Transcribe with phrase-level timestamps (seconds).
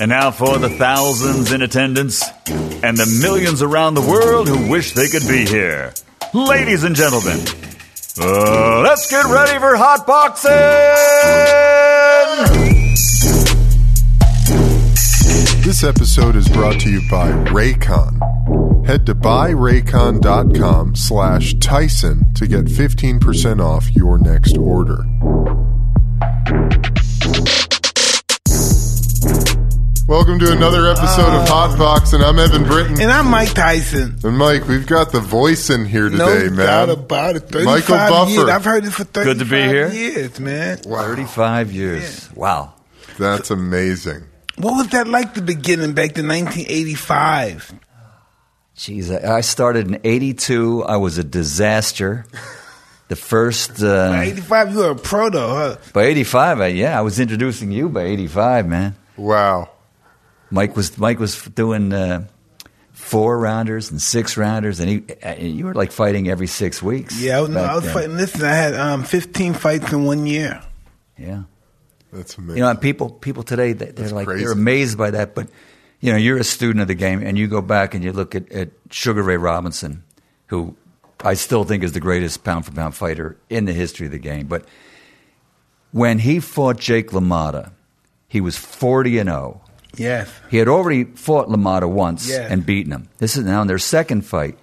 [0.00, 4.92] And now for the thousands in attendance and the millions around the world who wish
[4.94, 5.92] they could be here.
[6.32, 7.38] Ladies and gentlemen,
[8.18, 10.50] uh, let's get ready for hot boxing!
[15.62, 18.86] This episode is brought to you by Raycon.
[18.86, 25.04] Head to buyraycon.com slash Tyson to get 15% off your next order.
[30.10, 33.00] Welcome to another episode of Hot Box, and I'm Eben Britton.
[33.00, 34.18] And I'm Mike Tyson.
[34.24, 36.98] And Mike, we've got the voice in here today, No today, doubt man.
[36.98, 37.40] about it.
[37.48, 38.30] 35 Michael Buffer.
[38.32, 38.48] Years.
[38.48, 39.88] I've heard it for 35 Good to be here.
[39.88, 40.78] years, man.
[40.78, 42.28] 35 years.
[42.34, 42.74] Wow.
[43.20, 44.24] That's amazing.
[44.58, 47.72] What was that like the beginning back to 1985?
[48.76, 50.82] Jeez, I I started in 82.
[50.86, 52.26] I was a disaster.
[53.06, 55.76] The first, uh, By 85, you were a pro, though, huh?
[55.92, 58.96] by 85, I, yeah, I was introducing you by 85, man.
[59.16, 59.68] Wow.
[60.50, 62.26] Mike was Mike was doing uh,
[62.92, 67.20] four rounders and six rounders, and he and you were like fighting every six weeks.
[67.20, 67.94] Yeah, I was, no, back I was then.
[67.94, 68.16] fighting.
[68.16, 70.60] Listen, I had um, 15 fights in one year.
[71.18, 71.42] Yeah,
[72.12, 72.56] That's amazing.
[72.56, 74.44] you know, and people people today they- they're That's like crazy.
[74.44, 75.48] they're amazed by that, but
[76.00, 78.34] you know, you're a student of the game, and you go back and you look
[78.34, 80.02] at, at Sugar Ray Robinson,
[80.46, 80.74] who
[81.22, 84.18] I still think is the greatest pound for pound fighter in the history of the
[84.18, 84.64] game, but
[85.92, 87.72] when he fought Jake LaMotta,
[88.28, 89.60] he was forty and zero.
[89.96, 90.28] Yes.
[90.50, 92.46] He had already fought LaMotta once Yeah.
[92.50, 93.08] and beaten him.
[93.18, 94.56] This is now in their second fight.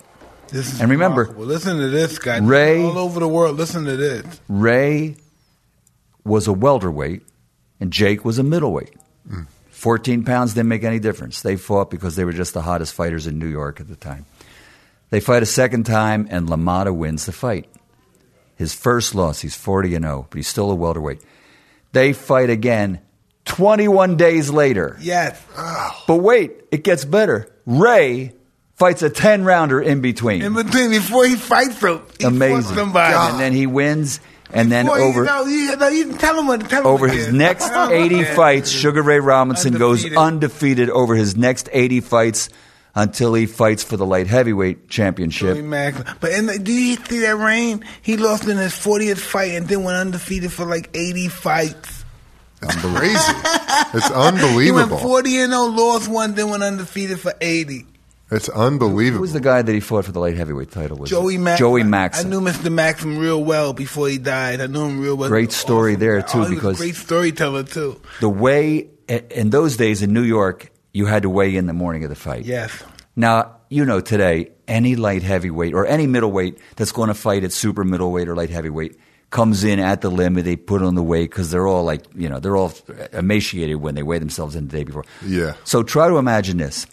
[0.49, 1.45] This is And remember, remarkable.
[1.45, 2.37] listen to this guy.
[2.39, 3.57] Ray- all over the world.
[3.57, 4.25] Listen to this.
[4.47, 5.17] Ray
[6.23, 7.23] was a welterweight
[7.79, 8.93] and Jake was a middleweight.
[9.69, 11.41] 14 pounds didn't make any difference.
[11.41, 14.25] They fought because they were just the hottest fighters in New York at the time.
[15.11, 17.69] They fight a second time and LaMotta wins the fight.
[18.55, 21.21] His first loss, he's 40 and 0, but he's still a welterweight.
[21.91, 22.99] They fight again
[23.47, 24.97] 21 days later.
[25.01, 25.41] Yes.
[26.07, 27.53] But wait, it gets better.
[27.65, 28.33] Ray
[28.75, 30.41] fights a 10 rounder in between.
[30.41, 32.75] In between, before he fights him, he Amazing.
[32.75, 33.13] somebody.
[33.15, 34.19] And then he wins.
[34.53, 36.73] And then over no, you, no, you tell him what.
[36.73, 37.33] Over his is.
[37.33, 38.35] next 80 what it is.
[38.35, 40.17] fights, Sugar Ray Robinson goes Undefeated.
[40.17, 42.49] undefeated over his next 80 fights
[42.95, 45.57] until he fights for the light heavyweight championship.
[46.21, 47.83] But in the, do you see that reign?
[48.01, 51.96] He lost in his 40th fight and then went undefeated for like 80 fights.
[52.63, 53.33] It's crazy.
[53.93, 54.97] it's He went unbelievable.
[54.97, 57.85] 40 and 0, lost one, then went undefeated for 80.
[58.29, 59.21] It's Who unbelievable.
[59.21, 60.97] was the guy that he fought for the light heavyweight title?
[60.97, 61.59] Was Joey Max.
[61.59, 62.25] Joey Max.
[62.25, 62.71] I knew Mr.
[62.71, 64.59] Maxim real well before he died.
[64.59, 65.29] I knew him real well.
[65.29, 68.01] Great story there, too, Oh, he was a because- great storyteller too.
[68.19, 72.03] the way in those days in New York, you had to weigh in the morning
[72.03, 72.43] of the fight.
[72.43, 72.83] Yes.
[73.15, 77.53] Now, you know, today, any light heavyweight or any middleweight that's going to fight at
[77.53, 78.97] super middleweight or light heavyweight
[79.29, 80.45] comes in at the limit.
[80.45, 82.73] They put on the weight because they're all like, you know, they're all
[83.13, 85.05] emaciated when they weigh themselves in the day before.
[85.25, 85.53] Yeah.
[85.63, 86.87] So try to imagine this.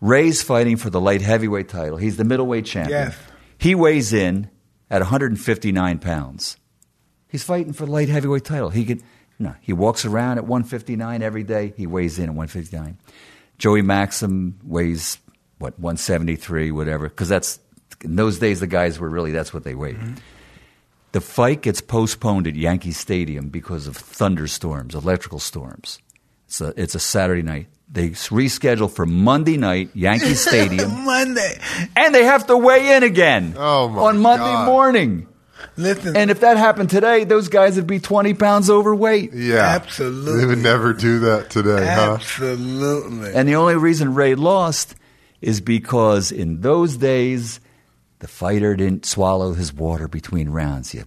[0.00, 1.96] Ray's fighting for the light heavyweight title.
[1.96, 3.08] He's the middleweight champion.
[3.08, 3.16] Yes.
[3.58, 4.50] He weighs in
[4.90, 6.56] at 159 pounds.
[7.28, 8.70] He's fighting for the light heavyweight title.
[8.70, 9.02] He could
[9.38, 9.54] no.
[9.60, 11.72] He walks around at 159 every day.
[11.76, 12.98] He weighs in at 159.
[13.56, 15.18] Joey Maxim weighs
[15.58, 17.08] what 173, whatever.
[17.08, 17.58] Because that's
[18.02, 19.96] in those days the guys were really that's what they weighed.
[19.96, 20.14] Mm-hmm.
[21.12, 25.98] The fight gets postponed at Yankee Stadium because of thunderstorms, electrical storms.
[26.46, 27.66] It's a, it's a Saturday night.
[27.92, 31.60] They reschedule for Monday night, Yankee Stadium, Monday.
[31.96, 34.66] and they have to weigh in again Oh, my on Monday God.
[34.66, 35.26] morning.
[35.76, 36.16] Listen.
[36.16, 39.32] And if that happened today, those guys would be 20 pounds overweight.
[39.34, 39.56] yeah.
[39.58, 40.38] Absolutely.
[40.40, 42.14] They would never do that today, huh?
[42.14, 43.34] Absolutely.
[43.34, 44.94] And the only reason Ray lost
[45.40, 47.58] is because in those days,
[48.20, 50.94] the fighter didn't swallow his water between rounds.
[50.94, 51.04] You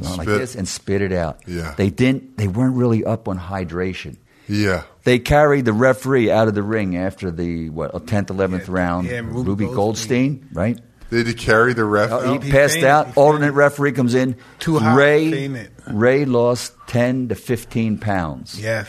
[0.00, 1.40] went like this and spit it out.
[1.46, 1.74] Yeah.
[1.76, 2.36] They didn't.
[2.36, 4.16] They weren't really up on hydration.
[4.48, 4.82] Yeah.
[5.04, 9.06] They carried the referee out of the ring after the what tenth, eleventh Yeah, round.
[9.06, 10.48] yeah, Ruby, Ruby Goldstein, Goldstein.
[10.52, 10.80] right?
[11.10, 12.10] They had to carry the ref.
[12.10, 12.42] Oh, out.
[12.42, 13.06] he he passed fainted, out.
[13.06, 13.18] he fainted.
[13.22, 14.36] Alternate referee comes in.
[14.58, 15.70] Too hot, Ray fainted.
[15.86, 18.88] Ray lost ten to fifteen pounds yes.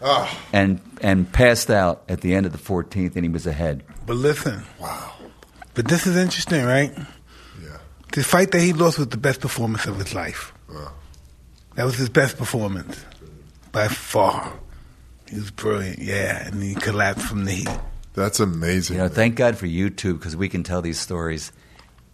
[0.00, 3.84] Oh, and and passed out at the end of the fourteenth, and he was ahead.
[4.06, 4.64] But listen.
[4.80, 5.12] wow.
[5.74, 6.92] But this is interesting, right?
[7.62, 7.78] Yeah.
[8.12, 10.52] The fight that he lost was the best performance of his life.
[10.68, 10.92] Wow.
[11.76, 13.02] That was his best performance
[13.72, 14.52] by far.
[15.28, 17.68] He was brilliant, yeah, and he collapsed from the heat.
[18.14, 18.96] That's amazing.
[18.96, 21.50] You know, thank God for YouTube because we can tell these stories,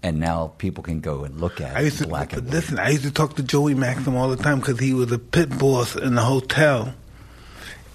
[0.05, 1.77] and now people can go and look at it.
[1.77, 2.55] I it used to black but and white.
[2.55, 2.79] listen.
[2.79, 5.59] I used to talk to Joey Maxim all the time because he was a pit
[5.59, 6.95] boss in the hotel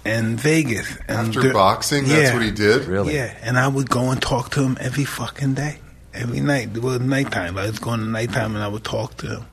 [0.04, 0.96] in Vegas.
[1.08, 2.34] And After dur- boxing, that's Yeah.
[2.34, 2.84] what he did?
[2.86, 3.14] Really?
[3.14, 5.78] Yeah, and I would go and talk to him every fucking day,
[6.12, 6.70] every night.
[6.74, 7.56] It was nighttime.
[7.58, 9.46] I was going to nighttime and I would talk to him.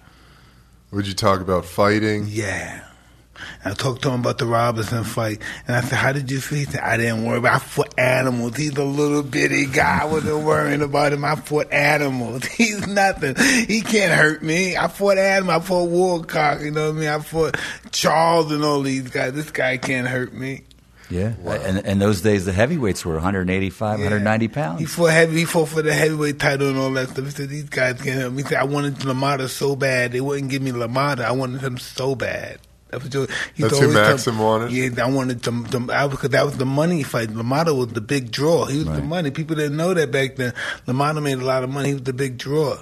[0.91, 2.25] Would you talk about fighting?
[2.27, 2.81] Yeah.
[3.63, 6.39] And I talked to him about the Robinson fight, and I said, "How did you
[6.41, 7.55] feel?" He said, "I didn't worry about.
[7.55, 8.57] I fought animals.
[8.57, 9.99] He's a little bitty guy.
[10.01, 11.23] I wasn't worrying about him.
[11.25, 12.45] I fought animals.
[12.57, 13.35] He's nothing.
[13.67, 14.75] He can't hurt me.
[14.77, 15.63] I fought animals.
[15.63, 16.61] I fought Walcott.
[16.61, 17.09] You know what I mean?
[17.09, 17.57] I fought
[17.91, 19.33] Charles and all these guys.
[19.33, 20.63] This guy can't hurt me."
[21.09, 24.05] Yeah, and and those days the heavyweights were 185, Yeah.
[24.05, 24.93] 190 He pounds.
[24.93, 25.39] fought heavy.
[25.39, 27.25] He fought for the heavyweight title and all that stuff.
[27.25, 28.43] He said these guys can't help me.
[28.43, 31.19] He said I wanted LaMotta so bad they wouldn't give me LaMotta.
[31.25, 32.59] I wanted him so bad.
[32.91, 34.71] That was just, he That's told who me to- Maxim wanted?
[34.71, 37.29] Yeah, I wanted them, them I, because that was the money fight.
[37.29, 38.65] LaMotta was the big draw.
[38.65, 39.31] He was the money.
[39.31, 40.53] People didn't know that back then.
[40.87, 41.87] LaMotta made a lot of money.
[41.89, 42.77] He was the big draw.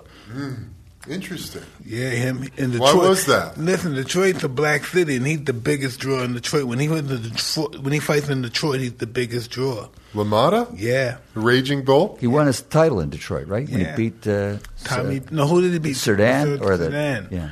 [1.08, 1.64] Interesting.
[1.86, 2.96] Yeah, him in Detroit.
[2.96, 3.58] Why was that?
[3.58, 6.66] Listen, Detroit's a black city, and he's the biggest draw in Detroit.
[6.66, 9.88] When he went to Detroit, when he fights in Detroit, he's the biggest draw.
[10.14, 12.18] LaMotta, Yeah, Raging Bull.
[12.20, 13.68] He won his title in Detroit, right?
[13.70, 13.92] When Yeah.
[13.96, 15.20] he beat uh, Tommy.
[15.20, 15.96] Ser- no, who did he beat?
[15.96, 17.32] Cerdan Ser- or the Cerdan.
[17.32, 17.50] yeah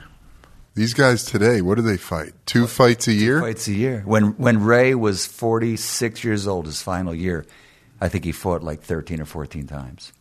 [0.77, 2.33] These guys today, what do they fight?
[2.45, 3.41] Two fights a year.
[3.41, 4.03] fights a year.
[4.05, 7.47] When when Ray was 46 years old, his final year,
[7.99, 10.13] I think he fought like 13 or 14 times,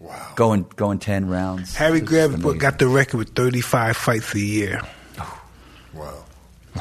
[0.00, 0.32] Wow.
[0.34, 1.76] going going 10 rounds.
[1.76, 2.10] Harry It's
[2.58, 4.80] got the record with 35 fights a year.
[5.94, 6.24] Wow.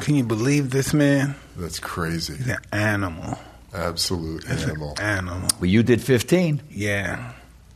[0.01, 1.35] Can you believe this man?
[1.55, 2.35] That's crazy.
[2.37, 3.37] He's an animal.
[3.75, 4.95] Absolute He's animal.
[4.97, 5.49] an animal.
[5.59, 6.63] Well, you did 15.
[6.71, 7.33] Yeah,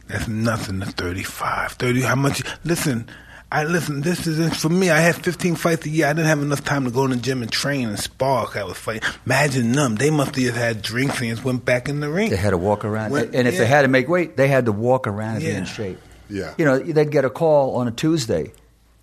[0.08, 1.74] that's nothing to 35.
[1.74, 2.02] 30.
[2.02, 2.42] How much?
[2.64, 3.08] Listen,
[3.54, 4.00] I listen.
[4.02, 4.90] This is for me.
[4.90, 6.08] I had 15 fights a year.
[6.08, 8.48] I didn't have enough time to go in the gym and train and spar.
[8.56, 9.02] I was fighting.
[9.26, 9.96] Imagine them.
[9.96, 12.30] They must have had drinks and just went back in the ring.
[12.30, 14.66] They had to walk around, When- and if they had to make weight, they had
[14.66, 15.58] to walk around and be Yeah.
[15.58, 16.00] in shape.
[16.30, 16.54] Yeah.
[16.58, 18.54] You know, they'd get a call on a Tuesday.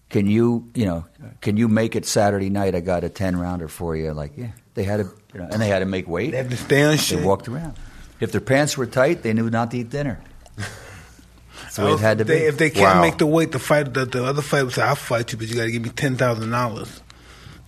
[0.08, 1.04] Can you, you know,
[1.42, 2.74] can you make it Saturday night?
[2.74, 4.14] I got a 10 rounder for you.
[4.14, 6.30] Like, yeah, they had to, you know, and they had to make weight.
[6.30, 7.18] They had to stay on shape.
[7.18, 7.74] They walked around.
[8.18, 10.20] If their pants were tight, they knew not to eat dinner.
[11.78, 12.44] That's the way it had to if they, be.
[12.46, 13.00] If they can't Wow.
[13.02, 15.48] make the weight to fight, the, the other fight would say, "I'll fight you, but
[15.48, 17.00] you got to give me ten thousand dollars."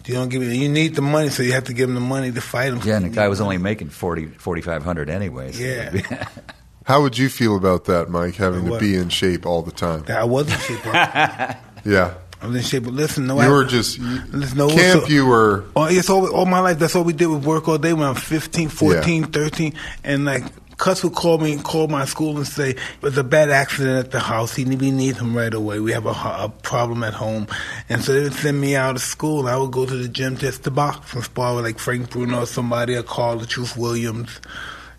[0.07, 0.57] You don't give me.
[0.57, 2.81] You need the money, so you have to give him the money to fight him.
[2.85, 5.61] Yeah, and the guy was only making 40, 4,500 anyways.
[5.61, 6.27] Yeah.
[6.85, 10.05] How would you feel about that, Mike, having to be in shape all the time?
[10.09, 10.87] I was in shape.
[10.87, 12.15] I Yeah.
[12.43, 15.03] I was in shape, but listen, no, You I, were just Listen, no, camp.
[15.03, 16.79] so- you were Oh, it's all, all my life.
[16.79, 19.75] That's all we did was work all day when I'm 15, 14, 13.
[20.03, 20.45] And like,
[20.81, 24.11] Cus would call me and call my school and say, there's a bad accident at
[24.13, 24.55] the house.
[24.55, 25.79] He, we need him right away.
[25.79, 27.49] We have a, a problem at home.
[27.91, 29.47] And so they would send me out of school.
[29.47, 32.41] I would go to the gym just to box and spar with like Frank Bruno
[32.45, 34.41] or somebody or Carl the Truth Williams,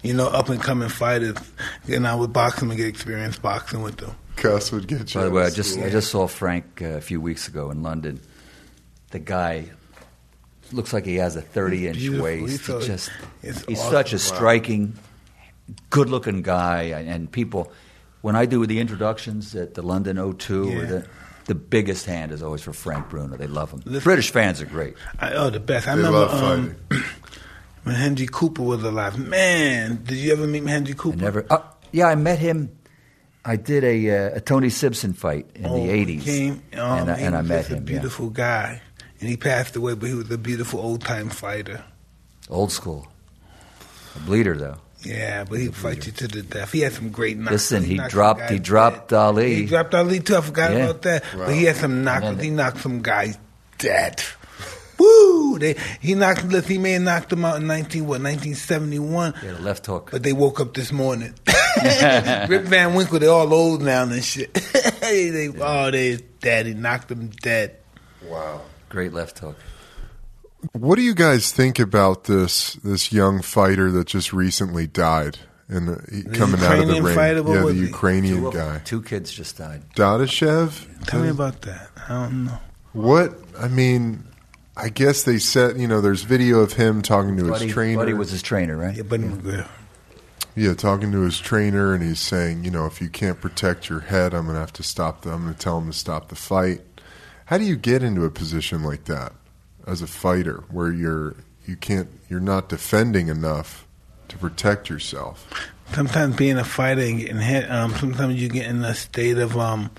[0.04, 1.38] you know, up and coming fighters.
[1.90, 4.16] And I would box them and get experience boxing with them.
[4.36, 5.20] Cus would get you.
[5.22, 5.80] By the way, I just.
[5.80, 8.22] I just saw Frank uh, a few weeks ago in London.
[9.10, 9.72] The guy
[10.72, 12.66] looks like he has a thirty inch waist.
[12.68, 13.12] He's He just
[13.42, 13.92] it's he's awesome.
[13.92, 14.38] such a Wow.
[14.38, 14.94] striking,
[15.90, 17.72] good looking guy, and, and people.
[18.22, 21.08] When I do the introductions at the London O2, or the,
[21.46, 23.36] the biggest hand is always for Frank Bruno.
[23.36, 23.82] They love him.
[23.86, 24.94] Listen- British fans are great.
[25.20, 25.88] I, oh, the best.
[25.88, 27.04] I They remember love um, fighting.
[27.84, 29.18] when Henry Cooper was alive.
[29.18, 31.18] Man, did you ever meet Henry I Cooper?
[31.18, 31.46] never.
[31.50, 32.70] Uh, yeah, I met him.
[33.44, 37.00] I did a, uh, a Tony Sibson fight in Oh, the he '80s, came, um,
[37.00, 37.78] and, I, he and I was met just him.
[37.78, 37.86] A yeah.
[37.86, 38.82] beautiful guy,
[39.20, 41.84] and he passed away, but he was a beautiful old time fighter.
[42.52, 43.08] Old school.
[44.16, 44.78] A bleeder though.
[45.04, 46.72] Yeah, but he'd fight you to the death.
[46.72, 47.52] He had some great knocks.
[47.52, 49.16] Listen, he some dropped- he dropped dead.
[49.18, 49.56] Ali.
[49.56, 50.36] He dropped Ali too.
[50.38, 50.78] I forgot Yeah.
[50.86, 51.24] about that.
[51.36, 51.46] Wow.
[51.48, 52.42] But he had some knocks.
[52.42, 53.38] He knocked some guys
[53.78, 54.22] dead.
[55.00, 55.58] Woo!
[55.58, 56.44] They, he knocked.
[56.68, 59.34] He may have knocked them out in nineteen what nineteen seventy one.
[59.42, 60.10] He a left hook.
[60.12, 61.34] But they woke up this morning.
[61.84, 64.54] Rip Van Winkle, they all old now and shit.
[65.02, 66.66] they, they, oh, they dead.
[66.68, 67.78] He knocked them dead.
[68.28, 68.62] wow.
[68.90, 69.56] Great left hook.
[70.74, 75.40] What do you guys think about this this young fighter that just recently died
[75.70, 77.16] in the, he- coming out of the Ukrainian ring?
[77.16, 77.74] fighter, yeah, the?
[77.74, 79.84] Ukrainian Two, guy, two kids just died.
[79.96, 81.06] Dadashev.
[81.08, 81.90] Tell me about that.
[82.08, 82.60] I don't know.
[82.94, 84.24] What I mean,
[84.78, 87.98] I guess they said you know there's video of him talking to his trainer.
[87.98, 88.96] Buddy was his trainer, right?
[88.96, 89.68] Yeah, but yeah.
[90.54, 94.02] Yeah, talking to his trainer, and he's saying, you know, if you can't protect your
[94.02, 95.32] head, I'm going to have to stop the.
[95.32, 96.82] I'm going to tell him to stop the fight.
[97.46, 99.32] How do you get into a position like that
[99.88, 101.36] as a fighter, where you're
[101.66, 103.86] you can't you're not defending enough
[104.30, 105.48] to protect yourself?
[105.94, 109.58] sometimes being a fighter and getting hit, um, sometimes you get in a state of
[109.58, 109.90] um,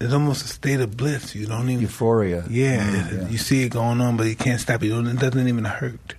[0.00, 1.34] it's almost a state of bliss.
[1.34, 2.44] You don't even, Euphoria.
[2.48, 3.28] yeah, Mm, yeah.
[3.28, 4.90] you see it going on, but you can't stop it.
[4.92, 6.14] It doesn't even hurt.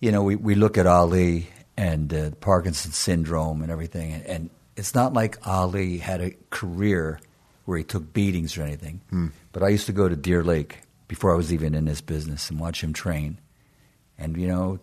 [0.00, 4.50] You know, we, we look at Ali and uh, Parkinson's syndrome and everything, and, and
[4.76, 7.20] it's not like Ali had a career
[7.66, 9.00] where he took beatings or anything.
[9.52, 12.50] But I used to go to Deer Lake before I was even in this business
[12.50, 13.38] and watch him train.
[14.18, 14.78] And, you know,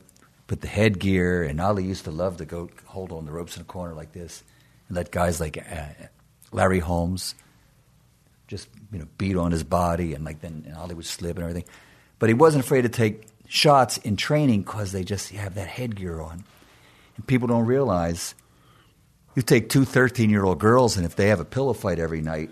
[0.47, 3.61] put the headgear, and Ali used to love to go hold on the ropes in
[3.61, 4.43] a corner like this
[4.87, 6.07] and let guys like uh,
[6.51, 7.35] Larry Holmes
[8.47, 11.43] just, you know, beat on his body, and like then and Ali would slip and
[11.43, 11.63] everything.
[12.19, 16.19] But he wasn't afraid to take shots in training because they just have that headgear
[16.19, 16.43] on.
[17.15, 18.35] And people don't realize
[19.35, 22.21] you take two 13 year old girls, and if they have a pillow fight every
[22.21, 22.51] night,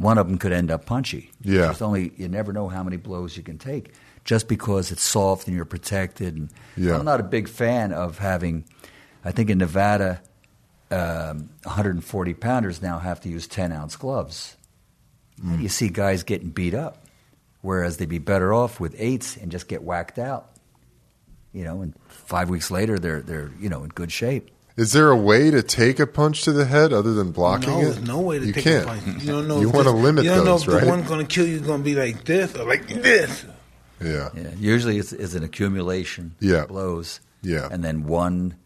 [0.00, 1.30] one of them could end up punchy.
[1.42, 1.70] Yeah.
[1.70, 3.92] It's only, you never know how many blows you can take
[4.24, 6.34] just because it's soft and you're protected.
[6.36, 6.96] And Yeah.
[6.96, 8.64] I'm not a big fan of having,
[9.24, 10.22] I think in Nevada,
[10.90, 14.56] um, 140 pounders now have to use 10 ounce gloves.
[15.42, 17.04] And you see guys getting beat up,
[17.60, 20.50] whereas they'd be better off with eights and just get whacked out.
[21.52, 24.50] You know, and five weeks later they're they're you know in good shape.
[24.80, 27.80] Is there a way to take a punch to the head other than blocking no,
[27.90, 28.02] it?
[28.02, 28.84] no way to you take can't.
[28.84, 29.22] a punch.
[29.22, 29.60] You don't know.
[29.60, 30.84] You want to this- limit You don't those, know if right?
[30.84, 33.44] the one going to kill you is going to be like this or like this.
[34.02, 34.30] yeah.
[34.34, 36.62] Yeah, usually it's, it's an accumulation Yeah.
[36.62, 37.20] of blows.
[37.42, 37.68] Yeah.
[37.70, 38.56] and then one.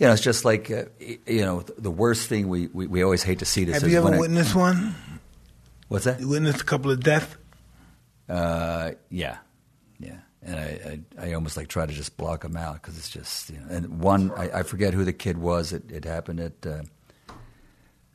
[0.00, 0.84] You know, it's just like uh,
[1.26, 3.74] you know the worst thing we, we, we always hate to see this.
[3.74, 4.94] Have is you ever when a- witnessed one?
[5.88, 6.20] what's that?
[6.20, 7.36] You witnessed a couple of deaths?
[8.28, 9.36] Uh, yeah, yeah.
[10.48, 13.50] And I, I, I almost like try to just block them out because it's just
[13.50, 13.66] you know.
[13.68, 15.72] And one, I, I forget who the kid was.
[15.74, 16.82] It, it happened at uh,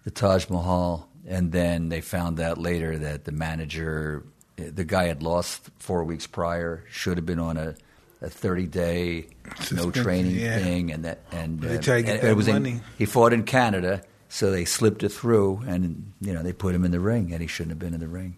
[0.04, 4.26] the Taj Mahal, and then they found out later that the manager,
[4.56, 7.76] the guy had lost four weeks prior, should have been on a,
[8.22, 9.28] a thirty day
[9.72, 10.58] no training yeah.
[10.58, 13.06] thing, and that and They uh, try to get and that it was in- he
[13.06, 16.92] fought in Canada, so they slipped it through, and you know they put him in
[16.92, 18.38] the ring, and he shouldn't have been in the ring.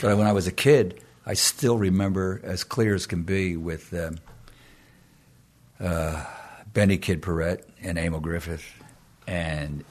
[0.00, 3.92] But when I was a kid, I still remember as clear as can be with
[3.92, 4.18] um,
[5.80, 6.24] uh,
[6.72, 8.64] Benny Kid Paret and Emil Griffith,
[9.26, 9.84] and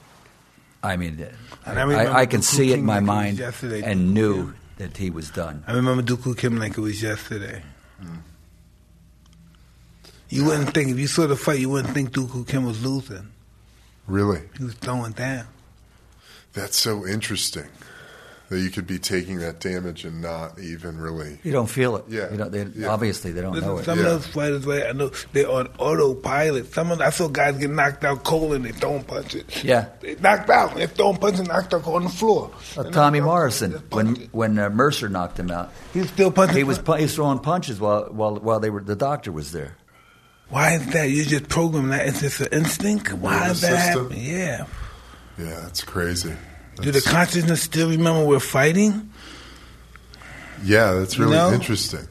[0.82, 1.26] I mean,
[1.66, 4.00] And I, I I, I can Duke see it in my like mind yesterday, and
[4.06, 4.54] Duke knew King.
[4.78, 5.62] that he was done.
[5.66, 7.62] I remember Duk Koo Kim like it was yesterday.
[10.28, 12.84] You wouldn't think if you saw the fight, you wouldn't think Duk Koo Kim was
[12.84, 13.30] losing.
[14.06, 14.42] Really?
[14.56, 15.46] He was throwing down.
[16.52, 17.66] That's so interesting
[18.48, 21.38] that you could be taking that damage and not even really.
[21.42, 22.04] You don't feel it.
[22.08, 22.30] Yeah.
[22.30, 22.88] You know, they, Yeah.
[22.88, 23.84] obviously they don't Listen, know it.
[23.84, 24.04] some Yeah.
[24.06, 26.72] of those fighters, right, I know they're on autopilot.
[26.72, 29.42] Some of I saw guys get knocked out cold and they throwing punches.
[29.64, 29.86] Yeah.
[30.00, 30.76] they knocked out.
[30.76, 32.50] They throwing punches, knocked out on the floor.
[32.76, 36.56] Uh, Tommy Morrison, when when uh, Mercer knocked him out, he was still punching.
[36.56, 39.50] he was pu- he was throwing punches while while while they were the doctor was
[39.52, 39.76] there.
[40.50, 41.10] Why is that?
[41.10, 42.06] You just program that.
[42.06, 43.12] It's just an instinct.
[43.12, 44.10] Why is that system?
[44.10, 44.24] happening?
[44.24, 44.66] Yeah.
[45.36, 46.32] Yeah, that's crazy.
[46.82, 49.10] Do the consciousness still remember we're fighting?
[50.64, 51.52] yeah, that's You really know?
[51.52, 52.06] interesting.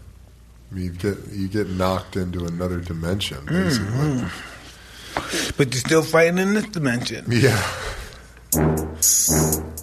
[0.72, 3.88] I mean, you get you get knocked into another dimension, basically.
[3.88, 5.50] Mm-hmm.
[5.58, 7.26] But you're still fighting in this dimension.
[7.32, 7.62] Yeah.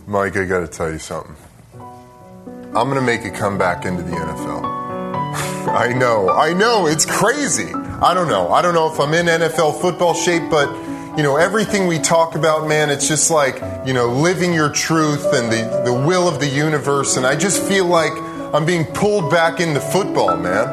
[0.06, 1.36] Mike, I got to tell you something.
[1.74, 4.64] I'm going to make a comeback into the NFL.
[5.68, 7.72] I know, I know, it's crazy.
[7.72, 8.48] I don't know.
[8.50, 10.68] I don't know if I'm in NFL football shape, but
[11.16, 15.26] you know, everything we talk about, man, it's just like, you know, living your truth
[15.34, 17.18] and the, the will of the universe.
[17.18, 18.12] And I just feel like
[18.54, 20.68] I'm being pulled back into football, man.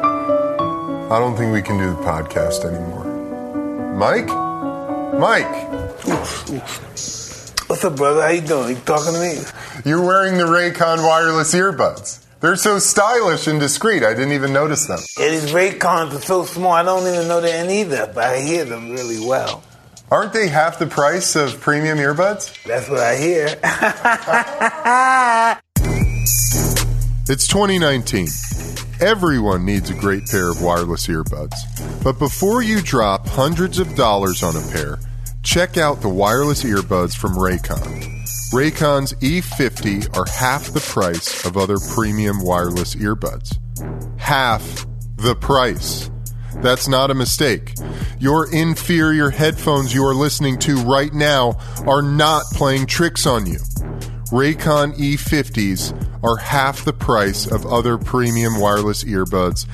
[1.12, 3.04] I don't think we can do the podcast anymore.
[3.94, 4.28] Mike?
[5.18, 5.68] Mike?
[7.68, 8.22] What's up, brother?
[8.22, 8.76] How you doing?
[8.76, 9.42] You talking to me?
[9.84, 12.24] You're wearing the Raycon wireless earbuds.
[12.40, 14.02] They're so stylish and discreet.
[14.02, 15.00] I didn't even notice them.
[15.18, 16.72] Yeah, these Raycons are so small.
[16.72, 19.62] I don't even know they're in either, but I hear them really well.
[20.10, 22.62] Aren't they half the price of premium earbuds?
[22.64, 23.46] That's what I hear.
[27.32, 28.26] It's 2019.
[29.00, 31.54] Everyone needs a great pair of wireless earbuds.
[32.02, 34.98] But before you drop hundreds of dollars on a pair,
[35.44, 38.02] check out the wireless earbuds from Raycon.
[38.52, 43.56] Raycon's E50 are half the price of other premium wireless earbuds.
[44.18, 46.10] Half the price.
[46.56, 47.74] That's not a mistake.
[48.18, 53.58] Your inferior headphones you are listening to right now are not playing tricks on you.
[54.30, 59.66] Raycon E50s are half the price of other premium wireless earbuds,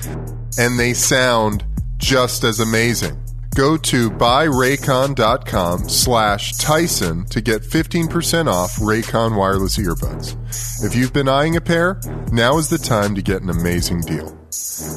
[0.59, 1.65] and they sound
[1.99, 3.21] just as amazing.
[3.55, 10.37] Go to buyraycon.com slash Tyson to get 15% off Raycon wireless earbuds.
[10.85, 11.99] If you've been eyeing a pair,
[12.33, 14.46] now is the time to get an amazing deal.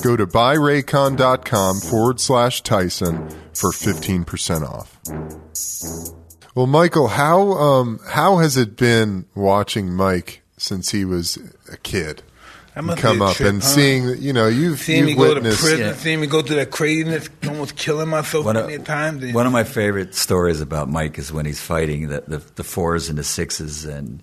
[0.03, 4.99] Go to buyraycon.com forward slash Tyson for 15% off.
[6.55, 11.37] Well, Michael, how um, how has it been watching Mike since he was
[11.71, 12.23] a kid?
[12.75, 13.67] That must come be a up trip, and huh?
[13.67, 15.93] seeing that you know you've, Seeing me you've go to prison, Yeah.
[15.93, 19.23] seeing me go through that craziness, almost killing myself One many of, times.
[19.23, 22.63] and- one of my favorite stories about Mike is when he's fighting the, the, the
[22.63, 24.21] fours and the sixes and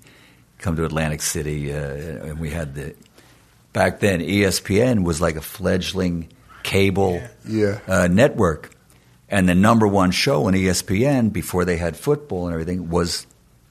[0.59, 1.73] come to Atlantic City.
[1.73, 2.95] Uh, and we had the,
[3.77, 6.29] back then, ESPN was like a fledgling
[6.63, 7.79] cable Yeah.
[7.87, 8.71] uh, network.
[9.29, 13.27] And the number one show on ESPN before they had football and everything was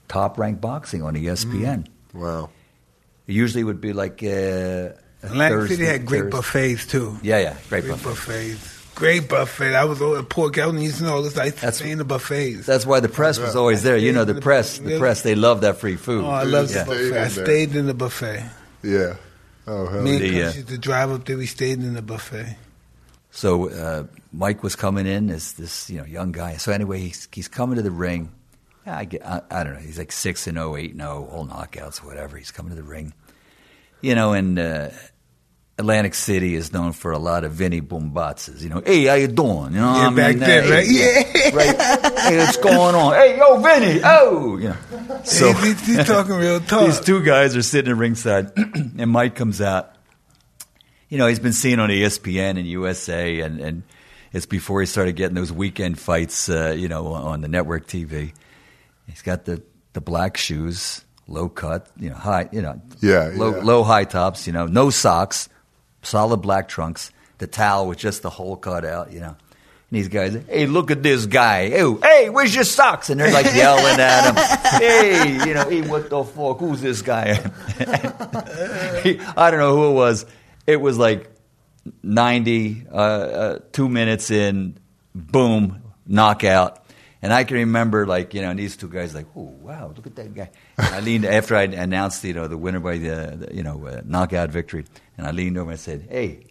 [0.07, 1.87] top ranked boxing on ESPN.
[2.13, 2.49] wow.
[3.27, 4.93] It usually would be like uh,
[5.23, 6.37] Atlantic Thursday- City had great Thursday.
[6.37, 7.17] buffets too.
[7.23, 8.09] Yeah, yeah, great Great buffet.
[8.09, 8.71] buffets.
[8.93, 9.73] Great buffet.
[9.75, 10.79] I was over at Port Calhoun.
[10.81, 11.35] used to know this.
[11.37, 12.65] I used to That's- stay in the buffets.
[12.67, 13.97] That's why the press was always there.
[13.97, 16.23] You know, the press, the press, they love that free food.
[16.23, 16.83] oh, I love yeah.
[16.83, 17.17] the buffet.
[17.17, 17.45] I Stayed in there.
[17.45, 18.43] stayed in the buffet.
[18.83, 19.15] Yeah.
[19.67, 20.01] Oh hell.
[20.01, 21.37] Me and The, Chris uh, used to drive up there.
[21.37, 22.57] We stayed in the buffet.
[23.31, 26.57] So uh, Mike was coming in as this you know young guy.
[26.57, 28.31] So anyway, he's, he's coming to the ring.
[28.85, 29.79] I, get, I, I don't know.
[29.79, 32.37] He's like six and 0, 8 and 0, all knockouts, whatever.
[32.37, 33.13] He's coming to the ring.
[34.01, 34.89] You know, and uh,
[35.77, 38.61] Atlantic City is known for a lot of Vinny Boombatzes.
[38.61, 39.73] You know, hey, how you doing?
[39.73, 40.87] You know, Yeah, I mean, back then, right?
[40.87, 41.49] Yeah.
[41.53, 42.19] right.
[42.21, 43.13] Hey, what's going on?
[43.13, 45.21] Hey, yo, Vinny, oh, you know.
[45.25, 46.85] So he's, he's, he's talking real talk.
[46.85, 49.91] these two guys are sitting at ringside, and Mike comes out.
[51.09, 53.83] You know, he's been seen on ESPN and USA, and, and
[54.31, 58.33] it's before he started getting those weekend fights, uh, you know, on the network TV.
[59.07, 59.61] He's got the,
[59.93, 63.61] the black shoes, low cut, you know, high, you know, Yeah, low, yeah.
[63.63, 65.47] low high tops, you know, no socks,
[66.05, 69.35] solid black trunks, the towel with just the hole cut out, you know.
[69.89, 71.69] And these guys, hey, look at this guy.
[71.69, 73.09] Hey, hey, where's your socks?
[73.09, 74.81] And they're like yelling at him.
[74.81, 76.59] Hey, you know, hey, what the fuck?
[76.59, 77.35] Who's this guy?
[79.03, 80.25] He- I don't know who it was.
[80.65, 81.29] It was like
[82.01, 84.77] 90, uh, uh, two minutes in,
[85.13, 86.81] boom, knockout.
[87.21, 90.05] And I can remember, like, you know, and these two guys, like, oh, wow, look
[90.07, 90.49] at that guy.
[90.77, 93.85] And I leaned, after I announced, you know, the winner by the, the you know,
[93.85, 94.85] uh, knockout victory,
[95.17, 96.47] and I leaned over and said, hey,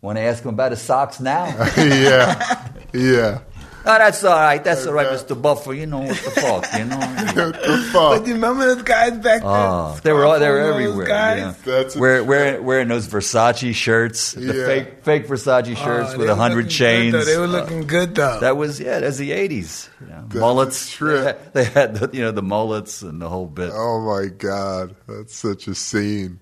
[0.00, 1.46] want to ask him about his socks now?
[1.76, 2.68] yeah.
[2.92, 3.40] Yeah.
[3.86, 4.62] oh, that's all right.
[4.64, 5.40] That's all right, Mr.
[5.40, 5.74] Buffer.
[5.74, 6.96] You know what the fuck, you know?
[6.98, 9.42] What the But you remember those guys back then?
[9.44, 11.06] Oh, they were all, they were Those everywhere.
[11.06, 11.38] guys?
[11.38, 11.54] You know.
[11.82, 12.28] That's a wearing, trip.
[12.28, 14.66] wearing, wearing those Versace shirts, the Yeah.
[14.66, 17.12] fake fake Versace shirts Oh, with a hundred chains.
[17.14, 18.38] Good, they were Uh, looking good though.
[18.40, 19.88] that was yeah, that's the eighties.
[20.00, 20.90] You know, That's a mullets.
[20.90, 21.52] trip.
[21.52, 23.70] They had the, you know the mullets and the whole bit.
[23.74, 26.40] Oh my god, that's such a scene.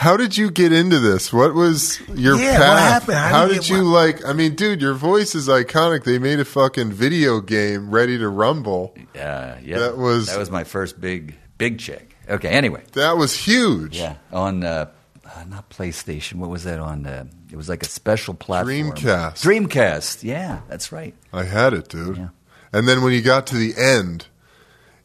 [0.00, 1.30] How did you get into this?
[1.30, 3.18] What was your Yeah, what happened?
[3.18, 4.24] How How did did you you like?
[4.24, 6.04] I mean, dude, your voice is iconic.
[6.04, 8.94] They made a fucking video game, Ready to Rumble.
[9.14, 9.78] Yeah, yeah.
[9.78, 12.16] That was- that was my first big big check.
[12.30, 13.98] Okay, anyway, That was huge.
[13.98, 14.86] yeah, on uh,
[15.26, 16.36] uh, not PlayStation.
[16.36, 17.04] What was that on?
[17.04, 18.92] Uh, it was like a special platform.
[18.92, 19.44] Dreamcast.
[19.44, 20.22] Dreamcast.
[20.22, 21.14] Yeah, that's right.
[21.32, 22.16] I had it, dude.
[22.16, 22.28] Yeah.
[22.72, 24.28] And then when you got to the end,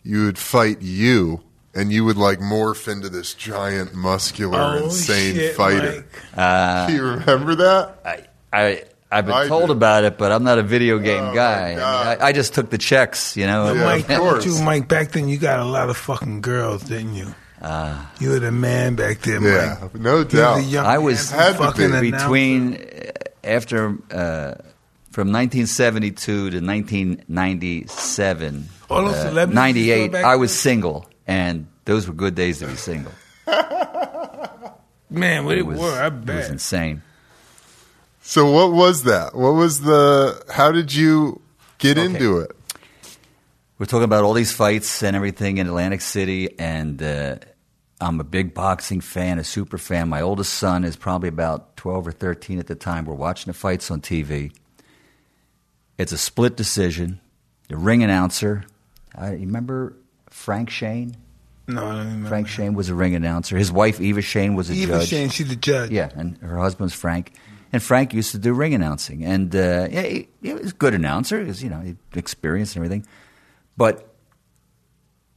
[0.04, 1.42] you would fight you,
[1.76, 6.06] and you would like morph into this giant, muscular, oh, insane shit, fighter.
[6.36, 6.88] Mike.
[6.88, 8.00] Do you remember that?
[8.06, 9.72] I, I I've been I told do.
[9.74, 11.74] about it, but I'm not a video game Oh, guy.
[11.76, 12.16] I.
[12.16, 13.72] I, I just took the checks, you know.
[13.74, 14.46] Yeah, Mike, of course.
[14.46, 17.34] you, Mike, back then you got a lot of fucking girls, didn't you?
[17.62, 19.96] Uh, You were the man back then, Yeah, Mike.
[19.96, 20.60] no doubt.
[20.60, 22.12] a young I was- handsome Had fucking be.
[22.12, 23.12] between uh,
[23.44, 24.56] after uh,
[25.12, 32.36] from 1972 to 1997, All those uh, 98, I was single, and those were good
[32.36, 33.14] days to be single.
[35.10, 37.02] man, what it, was, were, I it was insane.
[38.22, 39.36] So what was that?
[39.36, 40.44] What was the?
[40.52, 41.42] How did you
[41.78, 42.06] get Okay.
[42.08, 42.52] into it?
[43.78, 47.36] We're talking about all these fights and everything in Atlantic City, and uh,
[48.00, 50.08] I'm a big boxing fan, a super fan.
[50.10, 53.06] My oldest son is probably about 12 or 13 at the time.
[53.06, 54.54] We're watching the fights on TV.
[55.98, 57.20] It's a split decision.
[57.68, 58.64] The ring announcer,
[59.14, 59.98] I remember
[60.46, 61.16] Frank Shain?
[61.68, 62.26] No, I don't.
[62.28, 63.58] Frank Shain was a ring announcer.
[63.58, 64.84] His wife Eva Shain was a judge.
[64.84, 65.10] Eva judge.
[65.10, 65.90] Shain, she's the judge.
[65.90, 67.34] Yeah, and her husband's Frank.
[67.74, 70.94] And Frank used to do ring announcing, and uh, yeah, he, he was a good
[70.94, 71.42] announcer.
[71.42, 73.08] He was, you know, he experienced and everything.
[73.76, 74.08] But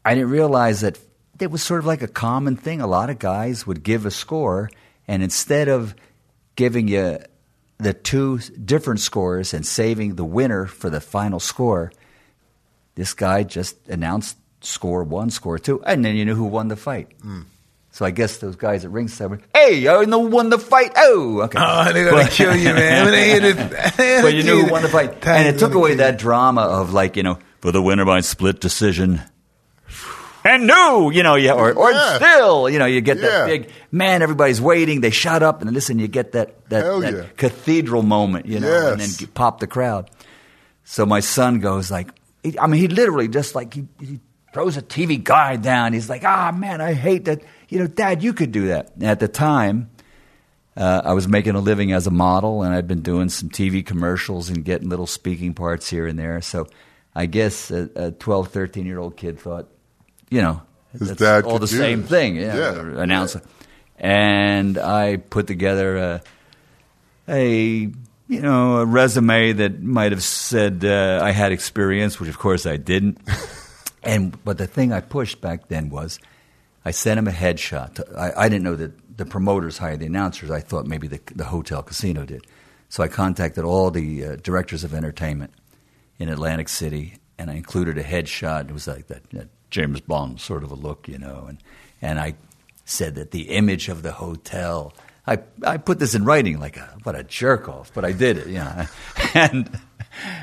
[0.05, 0.99] I didn't realize that
[1.41, 2.83] it was sort of like a common thing.
[2.83, 4.71] A lot of guys would give a score,
[5.09, 5.95] and instead of
[6.55, 7.19] giving you
[7.79, 11.93] the two different scores and saving the winner for the final score,
[12.95, 16.77] this guy just announced score one, score two, and then you knew who won the
[16.77, 17.09] fight.
[17.23, 17.43] Hmm.
[17.91, 20.93] So I guess those guys at ringside were, hey, I know who won the fight.
[20.97, 21.59] Oh, okay.
[21.61, 23.05] Oh, they're gonna kill you, man.
[23.07, 25.27] When they hear this, but you knew who won the fight.
[25.27, 28.61] And it took away that drama of like, you know, for the winner by split
[28.61, 29.21] decision.
[30.45, 32.17] And no, you know, yeah, or, or Yeah.
[32.17, 33.23] still, you know, you get Yeah.
[33.29, 34.23] that big man.
[34.23, 35.01] Everybody's waiting.
[35.01, 37.23] They shut up, and listen, you get that that, that yeah.
[37.37, 40.09] cathedral moment, you know, and then you pop the crowd.
[40.85, 42.09] So my son goes like,
[42.43, 44.21] he, I mean, he literally just like he, he
[44.59, 45.93] throws a TV guide down.
[45.93, 47.43] He's like, ah, man, I hate that.
[47.69, 48.91] You know, Dad, you could do that.
[48.95, 49.89] And at the time,
[50.77, 53.87] uh, I was making a living as a model, and I'd been doing some TV
[53.87, 56.41] commercials and getting little speaking parts here and there.
[56.41, 56.67] So
[57.15, 59.69] I guess a, a 12, 13 year old kid thought,
[60.29, 60.61] you know,
[60.93, 62.11] His that's all the same this.
[62.11, 62.35] thing.
[62.35, 63.01] Yeah, Yeah.
[63.01, 63.43] announcer.
[63.97, 66.23] And I put together a,
[67.29, 67.53] a
[68.29, 72.67] you know a resume that might have said uh, I had experience, which of course
[72.67, 73.19] I didn't.
[74.03, 76.19] and but the thing I pushed back then was
[76.85, 78.01] I sent him a headshot.
[78.17, 80.51] I, I didn't know that the promoters hired the announcers.
[80.51, 82.47] I thought maybe the, the hotel casino did.
[82.89, 85.53] So I contacted all the uh, directors of entertainment
[86.19, 88.71] in Atlantic City, and I included a headshot.
[88.71, 91.59] It was like that, that James Bond sort of a look, you know, and
[92.01, 92.35] and I
[92.85, 94.95] said that the image of the hotel.
[95.27, 98.39] I I put this in writing like a what a jerk off, but I did
[98.39, 98.87] it, you know,
[99.35, 99.79] and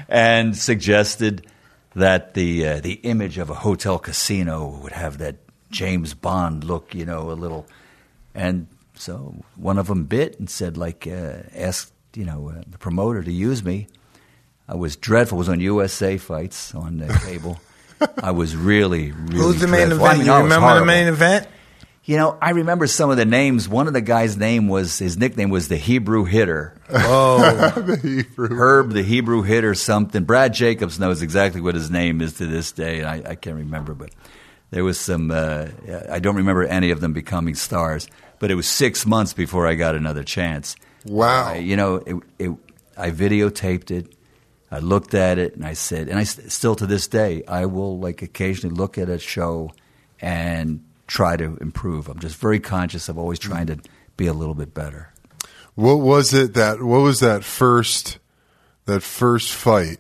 [0.08, 1.48] and suggested
[1.96, 5.38] that the uh, the image of a hotel casino would have that
[5.72, 7.66] James Bond look, you know, a little,
[8.34, 12.78] and so one of them bit and said like uh, asked you know uh, the
[12.78, 13.88] promoter to use me.
[14.68, 15.38] I was dreadful.
[15.38, 17.60] I was on USA fights on the cable.
[18.22, 19.38] I was really, really.
[19.38, 20.06] Who's the main dreadful.
[20.06, 20.18] I event?
[20.20, 21.48] mean, you I remember the main event?
[22.08, 23.68] You know, I remember some of the names.
[23.68, 26.80] One of the guys' name was his nickname was the Hebrew Hitter.
[26.92, 28.56] Oh, The Hebrew.
[28.56, 30.24] Herb the Hebrew Hitter something.
[30.24, 33.56] Brad Jacobs knows exactly what his name is to this day, and I, I can't
[33.56, 34.12] remember, but
[34.70, 35.32] there was some.
[35.32, 35.68] Uh,
[36.10, 39.74] I don't remember any of them becoming stars, but it was six months before I
[39.74, 40.76] got another chance.
[41.06, 41.54] Wow.
[41.54, 42.52] I- you know, it, it,
[42.96, 44.14] I videotaped it.
[44.70, 47.98] I looked at it and I said, and I still to this day, I will
[48.00, 49.72] like occasionally look at a show
[50.20, 52.08] and try to improve.
[52.08, 53.78] I'm just very conscious of always trying to
[54.18, 55.12] be a little bit better.
[55.76, 56.82] What was it that?
[56.82, 58.18] What was that first?
[58.86, 60.00] That first fight.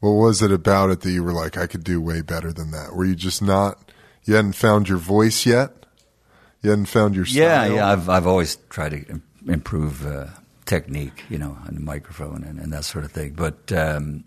[0.00, 2.70] What was it about it that you were like, I could do way better than
[2.72, 2.94] that?
[2.94, 3.92] Were you just not?
[4.24, 5.86] You hadn't found your voice yet.
[6.62, 7.42] You hadn't found your style.
[7.42, 7.92] Yeah, yeah.
[7.92, 10.26] I've I've always tried to improve uh,
[10.64, 13.32] technique, you know, on the microphone and, and that sort of thing.
[13.32, 14.24] But um,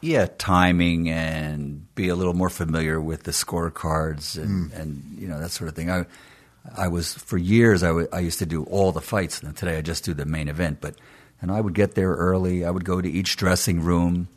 [0.00, 5.40] yeah, timing and be a little more familiar with the scorecards and, and you know
[5.40, 5.90] that sort of thing.
[5.90, 6.06] I
[6.76, 9.42] I was for years I I used to do all the fights.
[9.42, 10.80] And today I just do the main event.
[10.80, 10.94] But
[11.40, 12.64] and I would get there early.
[12.64, 14.28] I would go to each dressing room.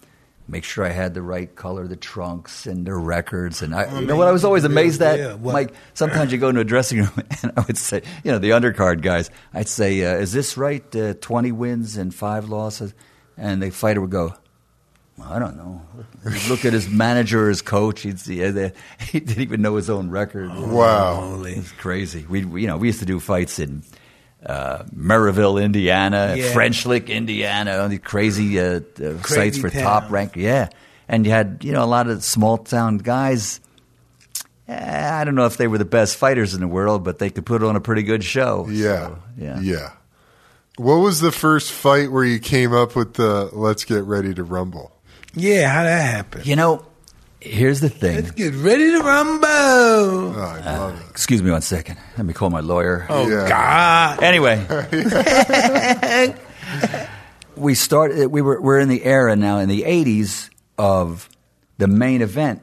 [0.47, 4.05] Make sure I had the right color, the trunks and the records, and I, you
[4.05, 5.37] know what I was always amazed at, Yeah.
[5.39, 5.73] Mike.
[5.93, 7.11] Sometimes you go into a dressing room,
[7.43, 10.83] and I would say, you know, the undercard guys, I'd say, uh, "Is this right?
[10.95, 12.93] Uh, Twenty wins and five losses,"
[13.37, 14.33] and the fighter would go,
[15.29, 15.81] "I don't know."
[16.49, 18.01] Look at his manager or his coach.
[18.01, 18.37] He'd see
[19.09, 20.49] he didn't even know his own record.
[20.49, 21.15] Wow.
[21.21, 21.53] holy.
[21.53, 22.25] It's crazy.
[22.29, 23.83] We, we- you know, we used to do fights in
[24.45, 24.83] uh,
[25.57, 26.53] Indiana, Yeah.
[26.53, 30.35] French Lick, Indiana, all these crazy uh, uh, sites for top rank.
[30.35, 30.69] Yeah,
[31.07, 33.59] and you had you know a lot of small town guys.
[34.67, 37.29] eh, I don't know if they were the best fighters in the world, but they
[37.29, 38.67] could put on a pretty good show.
[38.69, 39.07] Yeah.
[39.07, 39.59] So, yeah.
[39.59, 39.91] Yeah.
[40.77, 44.43] What was the first fight where you came up with the "Let's get ready to
[44.43, 44.91] rumble"?
[45.33, 45.69] Yeah.
[45.69, 46.41] How that happen?
[46.43, 46.85] You know,
[47.39, 48.15] here's the thing.
[48.15, 49.47] Let's get ready to rumble.
[49.47, 51.09] Oh, I uh, love it.
[51.09, 51.97] Excuse me one second.
[52.17, 53.05] Let me call my lawyer.
[53.09, 53.47] Oh Yeah.
[53.49, 54.23] God!
[54.23, 54.57] Anyway,
[57.55, 58.27] we started.
[58.27, 61.29] We were we're in the era now in the '80s of
[61.77, 62.61] the main event.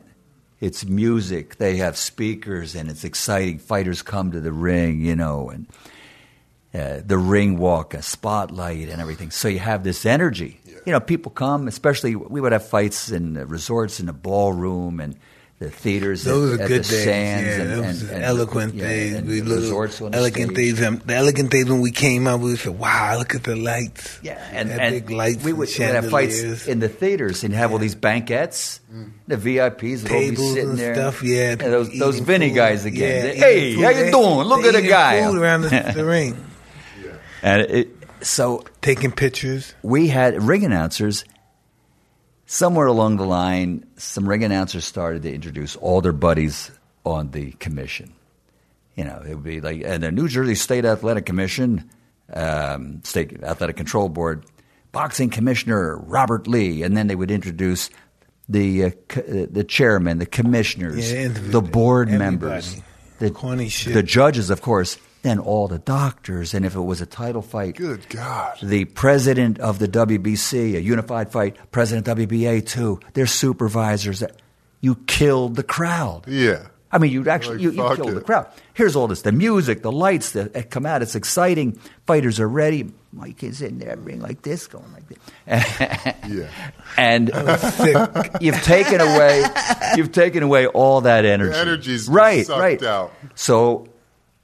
[0.60, 1.56] It's music.
[1.56, 3.58] They have speakers, and it's exciting.
[3.60, 5.66] Fighters come to the ring, you know, and
[6.74, 9.30] uh, the ring walk, a spotlight, and everything.
[9.30, 10.60] So you have this energy.
[10.86, 11.68] You know, people come.
[11.68, 15.16] Especially, we would have fights in the resorts, in the ballroom, and
[15.58, 16.22] the theaters.
[16.24, 17.04] Those at, are at good the days.
[17.04, 19.14] Sands yeah, and, those and- and- eloquent yeah, days.
[19.14, 20.76] and we the resorts on elegant stage.
[20.76, 20.86] days.
[20.86, 24.18] um, The elegant days when we came out, we said, "Wow, look at the lights."
[24.22, 27.42] Yeah, and, and big lights, we and would, we would have fights in the theaters
[27.44, 28.80] and have all these banquettes.
[29.26, 30.94] The VIPs would all be tables sitting and there.
[30.94, 31.22] stuff.
[31.22, 32.54] Yeah, those those Vinny food.
[32.56, 33.26] guys again.
[33.26, 33.84] Yeah, They- hey, food.
[33.84, 34.46] how you doing?
[34.46, 35.24] Look at the guy.
[35.24, 36.36] food around the, the ring,
[37.42, 37.88] and it,
[38.20, 39.74] so taking pictures.
[39.82, 41.24] we had ring announcers.
[42.50, 46.70] Somewhere along the line, some ring announcers started to introduce all their buddies
[47.04, 48.14] on the commission.
[48.96, 51.90] You know, it would be like, and the New Jersey State Athletic Commission,
[52.32, 54.46] um, State Athletic Control Board,
[54.92, 57.90] boxing commissioner Robert Lee, and then they would introduce
[58.48, 62.30] the uh, c- uh, the chairman, the commissioners, Yeah, the board everybody.
[62.30, 62.76] members,
[63.18, 67.42] the, the judges, of course, then all the doctors, and if it was a title
[67.42, 68.56] fight, Good God.
[68.62, 74.22] the president of the WBC, a unified fight, president of WBA too, their supervisors.
[74.80, 76.24] You killed the crowd.
[76.28, 76.68] Yeah.
[76.90, 78.14] I mean, you actually Like, you, you killed it.
[78.14, 78.46] the crowd.
[78.72, 81.02] Here's all this: the music, the lights that come out.
[81.02, 81.72] It's exciting.
[82.06, 82.90] Fighters are ready.
[83.12, 85.18] Mike is in there, ring like this, going like this.
[86.28, 86.48] Yeah.
[86.96, 87.28] and
[88.40, 89.44] you've taken away,
[89.96, 91.56] you've taken away all that energy.
[91.58, 92.82] energy's right, sucked right.
[92.82, 93.12] out.
[93.34, 93.88] So,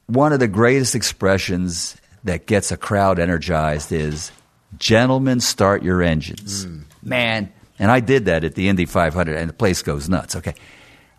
[0.07, 4.33] one of the greatest expressions that gets a crowd energized is
[4.79, 6.81] "Gentlemen, start your engines." Hmm.
[7.03, 10.37] Man, and I did that at the Indy 500, and the place goes nuts.
[10.37, 10.55] Okay,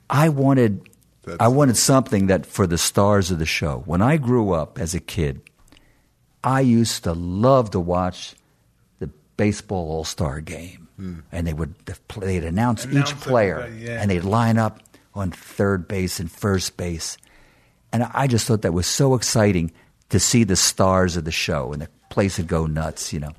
[0.09, 0.81] I wanted,
[1.23, 3.83] That's- I wanted something that for the stars of the show.
[3.85, 5.41] When I grew up as a kid,
[6.43, 8.35] I used to love to watch
[8.99, 10.87] the baseball All Star game,
[11.31, 11.75] and they would
[12.19, 14.01] they'd announce, Announce each player, yeah.
[14.01, 14.79] and they'd line up
[15.13, 17.17] on third base and first base,
[17.95, 19.71] and I just thought that was so exciting
[20.09, 23.31] to see the stars of the show, and the place would go nuts, you know.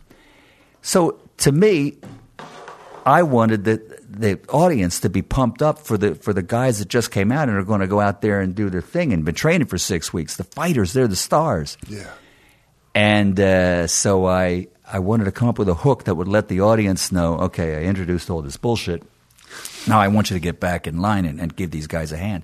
[0.81, 1.99] So to me,
[3.05, 6.89] I wanted the the audience to be pumped up for the for the guys that
[6.89, 9.27] just came out and are going to go out there and do their thing and
[9.27, 10.37] been training for six weeks.
[10.37, 11.77] The fighters, they're the stars.
[11.87, 12.11] Yeah.
[12.95, 16.49] And uh, so I I wanted to come up with a hook that would let
[16.49, 19.03] the audience know, okay, I introduced all this bullshit.
[19.87, 22.17] Now I want you to get back in line and, and give these guys a
[22.17, 22.43] hand.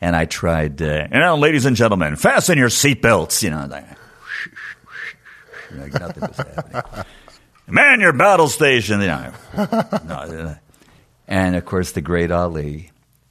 [0.00, 3.42] And I tried, uh, you know, ladies and gentlemen, fasten your seatbelts.
[3.42, 3.86] You know, like,
[5.72, 7.04] like nothing was happening.
[7.68, 9.00] Man your battle station.
[9.00, 9.32] You know.
[10.06, 10.56] No,
[11.28, 12.90] and of course, the great Ali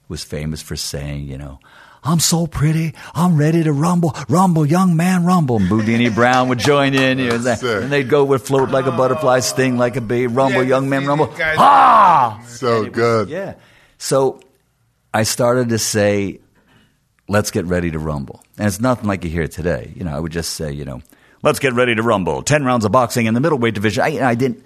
[0.09, 1.59] was famous for saying, you know,
[2.03, 2.93] I'm so pretty.
[3.13, 4.13] I'm ready to rumble.
[4.27, 5.59] Rumble, young man, rumble.
[5.59, 7.17] Bundini Brown would join in.
[7.19, 10.27] You know, and they'd go with float like a butterfly, sting like a bee.
[10.27, 11.33] Rumble, Yeah, young man, rumble.
[11.39, 12.43] Ah!
[12.47, 13.29] So it was- good.
[13.29, 13.53] yeah.
[13.97, 14.41] So
[15.13, 16.41] I started to say,
[17.27, 18.43] let's get ready to rumble.
[18.57, 19.91] And it's nothing like you hear today.
[19.95, 21.01] You know, I would just say, you know,
[21.41, 22.41] let's get ready to rumble.
[22.41, 24.03] 10 rounds of boxing in the middleweight division.
[24.03, 24.63] I, I didn't,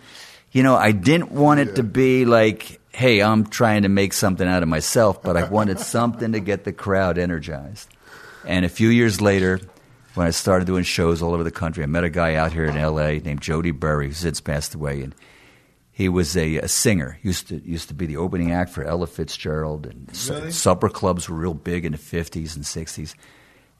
[0.52, 4.48] you know, I didn't want it to be like, hey, I'm trying to make something
[4.48, 7.89] out of myself, but I wanted something to get the crowd energized.
[8.45, 9.60] And a few years later,
[10.15, 12.65] when I started doing shows all over the country, I met a guy out here
[12.65, 13.19] in L.A.
[13.19, 15.13] named Jody Burry, who's since passed away, and
[15.99, 17.19] he was a, a singer.
[17.23, 20.49] used to used to be the opening act for Ella Fitzgerald, and Really?
[20.51, 23.15] supper clubs were real big in the fifties and sixties.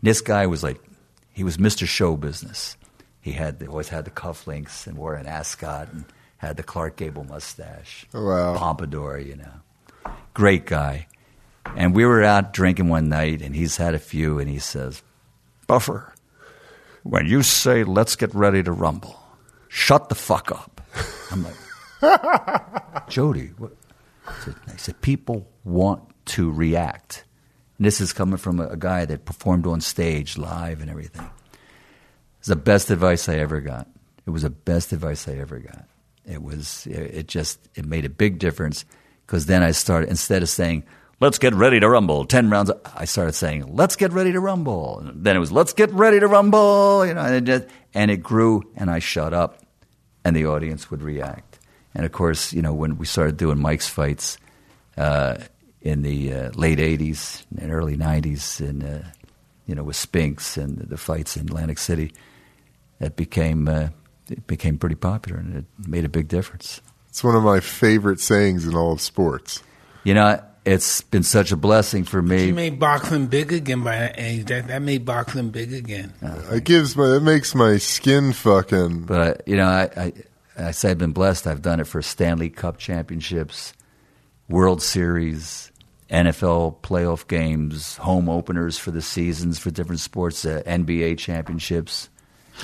[0.02, 0.80] This guy was like,
[1.32, 1.88] he was Mr.
[1.88, 2.76] Show Business.
[3.22, 6.04] He had always had the cufflinks and wore an ascot and
[6.38, 8.58] had the Clark Gable mustache, oh, Wow.
[8.58, 10.12] pompadour, you know.
[10.34, 11.08] Great guy.
[11.78, 15.04] And we were out drinking one night, and he's had a few, and he says,
[15.68, 16.14] Buffer,
[17.04, 19.20] when you say let's get ready to rumble,
[19.70, 20.82] shut the fuck up.
[21.32, 21.56] I'm like,
[23.10, 23.76] Jody, what?
[24.28, 27.26] I said, people want to react.
[27.78, 31.30] And this is coming from a, a guy that performed on stage live and everything.
[32.40, 33.88] It's the best advice I ever got.
[34.26, 35.86] It was the best advice I ever got.
[36.26, 38.86] It was, it, it just, it made a big difference
[39.26, 40.84] because then I started, instead of saying,
[41.20, 45.00] let's get ready to rumble, 10 rounds, I started saying, let's get ready to rumble.
[45.00, 48.12] And then it was, let's get ready to rumble, you know, and it, just, and
[48.12, 49.64] it grew and I shut up
[50.24, 51.49] and the audience would react.
[51.94, 54.38] And of course, you know, when we started doing Mike's fights
[54.98, 55.38] uh,
[55.82, 59.08] in the uh, late '80s and early '90s, and uh,
[59.66, 62.14] you know, with Spinks and the fights in Atlantic City,
[63.00, 63.90] it became uh,
[64.30, 66.82] it became pretty popular, and it made a big difference.
[67.10, 69.64] It's one of my favorite sayings in all of sports.
[70.04, 72.48] You know, it's been such a blessing for me.
[72.48, 74.46] You made boxing big again by that age.
[74.46, 76.14] That that made boxing big again.
[76.52, 80.14] It gives my it makes my skin fucking But I, you know, I, I
[80.60, 81.48] I say I've been blessed.
[81.48, 83.74] I've done it for Stanley Cup championships,
[84.50, 85.72] World Series,
[86.10, 92.10] NFL playoff games, home openers for the seasons for different sports, uh, NBA championships.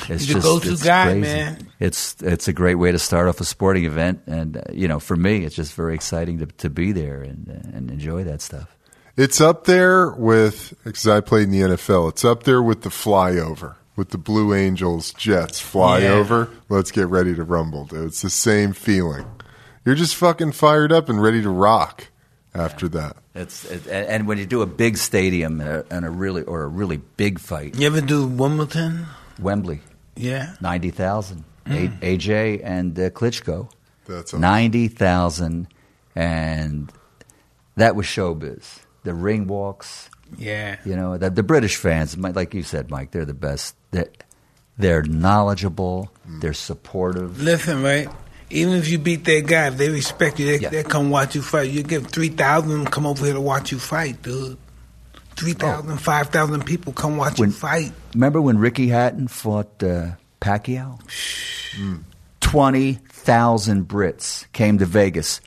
[0.10, 1.22] It's You're the go-to it's guy, crazy.
[1.22, 1.72] man.
[1.80, 5.00] It's it's a great way to start off a sporting event, and uh, you know,
[5.00, 8.42] for me, it's just very exciting to to be there and uh, and enjoy that
[8.42, 8.76] stuff.
[9.16, 12.10] It's up there with because I played in the NFL.
[12.10, 17.08] It's up there with the flyover with the Blue Angels Jets fly over, Let's get
[17.08, 18.08] ready to rumble, dude.
[18.08, 19.26] It's the same feeling.
[19.86, 22.08] You're just fucking fired up and ready to rock
[22.54, 23.18] after that.
[23.36, 26.42] It's it, and and when you do a big stadium and a, and a really
[26.44, 29.06] or a really big fight, You ever do Wimbledon?
[29.40, 29.82] Wembley.
[30.16, 30.56] Yeah.
[30.62, 31.44] Ninety thousand.
[31.66, 33.70] AJ and uh, Klitschko.
[34.08, 34.42] That's awesome.
[34.42, 35.68] ninety thousand,
[36.16, 36.92] and
[37.76, 38.80] that was showbiz.
[39.04, 40.78] The ring walks, Yeah.
[40.86, 43.76] you know, the, the British fans, like you said, Mike, they're the best.
[43.92, 44.10] They're,
[44.78, 46.12] they're knowledgeable.
[46.42, 47.42] They're supportive.
[47.42, 48.10] Listen, right?
[48.50, 50.70] Even if you beat that guy, if they respect you, they, Yeah.
[50.70, 51.70] they come watch you fight.
[51.72, 54.58] You give 3,000 come over here to watch you fight, dude.
[55.38, 57.92] 3,000, 5,000 people come watch When- you fight.
[58.14, 60.12] Remember when Ricky Hatton fought uh,
[60.42, 61.00] Pacquiao?
[62.40, 65.42] Twenty thousand Brits came to Vegas.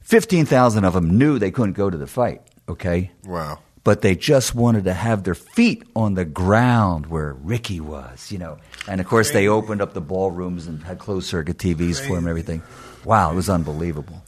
[0.00, 2.42] Fifteen thousand of them knew they couldn't go to the fight.
[2.68, 3.58] Okay, Wow.
[3.82, 8.38] But they just wanted to have their feet on the ground where Ricky was, you
[8.38, 8.58] know.
[8.86, 12.24] And of course, they opened up the ballrooms and had closed circuit TVs for him
[12.24, 12.62] and everything.
[13.04, 14.22] Wow, it was unbelievable.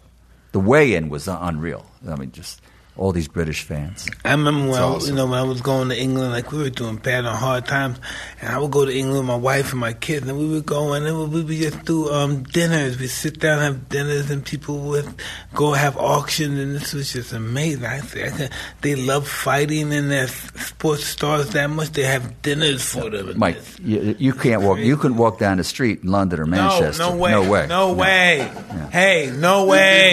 [0.53, 1.85] The weigh-in was unreal.
[2.09, 2.63] I mean, just
[2.97, 4.07] all these British fans.
[4.25, 6.71] I remember when I, you know when I was going to England, like we were
[6.71, 7.99] doing bad on hard times,
[8.41, 10.67] and I would go to England with my wife and my kids, and we would
[10.67, 12.99] go and then we would just do um, dinners.
[12.99, 15.09] We sit down and have dinners, and people would
[15.55, 17.85] go have auctions, and this was just amazing.
[17.87, 18.51] I, say, I could,
[18.83, 21.93] they love fighting, and their sports stars that much.
[21.93, 23.31] They have dinners for them.
[23.31, 24.79] and Mike, you, you can't walk.
[24.79, 27.03] You couldn't walk down the street in London or Manchester.
[27.03, 27.67] No, no way, No way.
[27.69, 28.53] no way.
[28.91, 30.13] Hey, no way.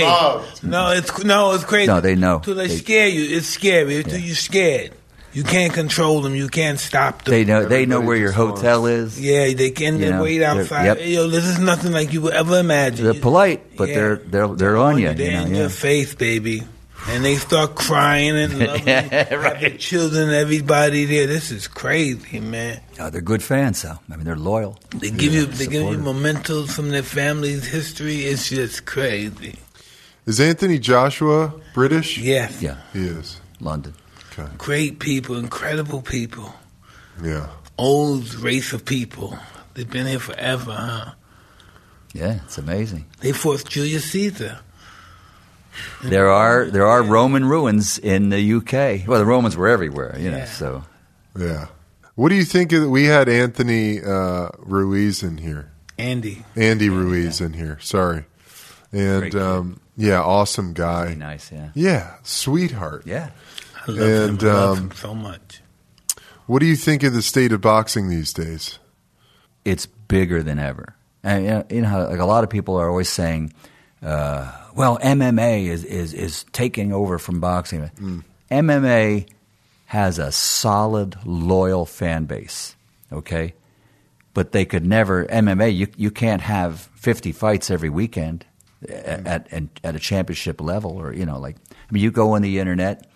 [0.63, 1.87] No, it's no, it's crazy.
[1.87, 2.39] No, they know.
[2.69, 3.37] To they, They- scare you.
[3.37, 3.95] It's scary.
[3.95, 4.19] It's Yeah.
[4.19, 4.91] You're scared.
[5.31, 6.33] You can't control them.
[6.33, 7.31] You can't stop them.
[7.31, 9.19] They know they know where your just wants- hotel is.
[9.21, 10.85] yeah, they can You know, wait outside.
[10.85, 10.97] yep.
[11.05, 13.05] Yo, this is nothing like you would ever imagine.
[13.05, 13.95] They're polite, but Yeah.
[13.95, 15.13] they're they're they're on you.
[15.13, 15.59] They're you know, in yeah.
[15.61, 16.63] your face, baby.
[17.07, 18.93] And they start crying and loving you.
[18.93, 19.79] Have the Right.
[19.79, 21.27] children, everybody there.
[21.27, 22.81] This is crazy, man.
[22.99, 23.99] Oh, they're good fans, though.
[24.11, 24.77] I mean, they're loyal.
[24.97, 26.03] They give you they give you supportive.
[26.03, 28.23] mementos from their family's history.
[28.25, 29.55] It's just crazy.
[30.29, 32.19] Is Anthony Joshua British?
[32.19, 32.61] Yes.
[32.61, 33.41] Yeah, He is.
[33.59, 33.95] London.
[34.31, 34.47] Okay.
[34.59, 36.53] Great people, incredible people.
[37.23, 37.47] Yeah.
[37.79, 39.39] Old race of people.
[39.73, 41.11] They've been here forever, huh?
[42.13, 43.07] Yeah, it's amazing.
[43.21, 44.59] They fought Julius Caesar.
[46.03, 49.07] There are there are Roman ruins in the UK.
[49.07, 50.37] Well, the Romans were everywhere, you know.
[50.37, 50.45] Yeah.
[50.45, 50.83] So
[51.35, 51.69] Yeah.
[52.13, 55.71] What do you think of We had Anthony uh, Ruiz in here.
[55.97, 56.45] Andy.
[56.55, 57.79] Andy Ruiz in here.
[57.81, 58.25] Sorry.
[58.91, 61.03] And Great um, yeah, awesome guy.
[61.05, 61.51] very nice.
[61.51, 63.03] Yeah, Yeah, sweetheart.
[63.05, 63.29] yeah.
[63.87, 64.49] I love And, him.
[64.49, 65.61] I love um, him so much.
[66.47, 68.79] What do you think of the state of boxing these days?
[69.65, 70.95] It's bigger than ever.
[71.23, 73.53] And you know, you know how like a lot of people are always saying,
[74.01, 77.91] uh, "Well, MMA is is is taking over from boxing."
[78.49, 79.27] MMA
[79.87, 82.75] has a solid, loyal fan base.
[83.11, 83.53] Okay,
[84.33, 85.75] but they could never MMA.
[85.75, 88.45] You you can't have fifty fights every weekend
[88.87, 92.41] at at, at a championship level, or you know, like I mean, you go on
[92.41, 93.07] the internet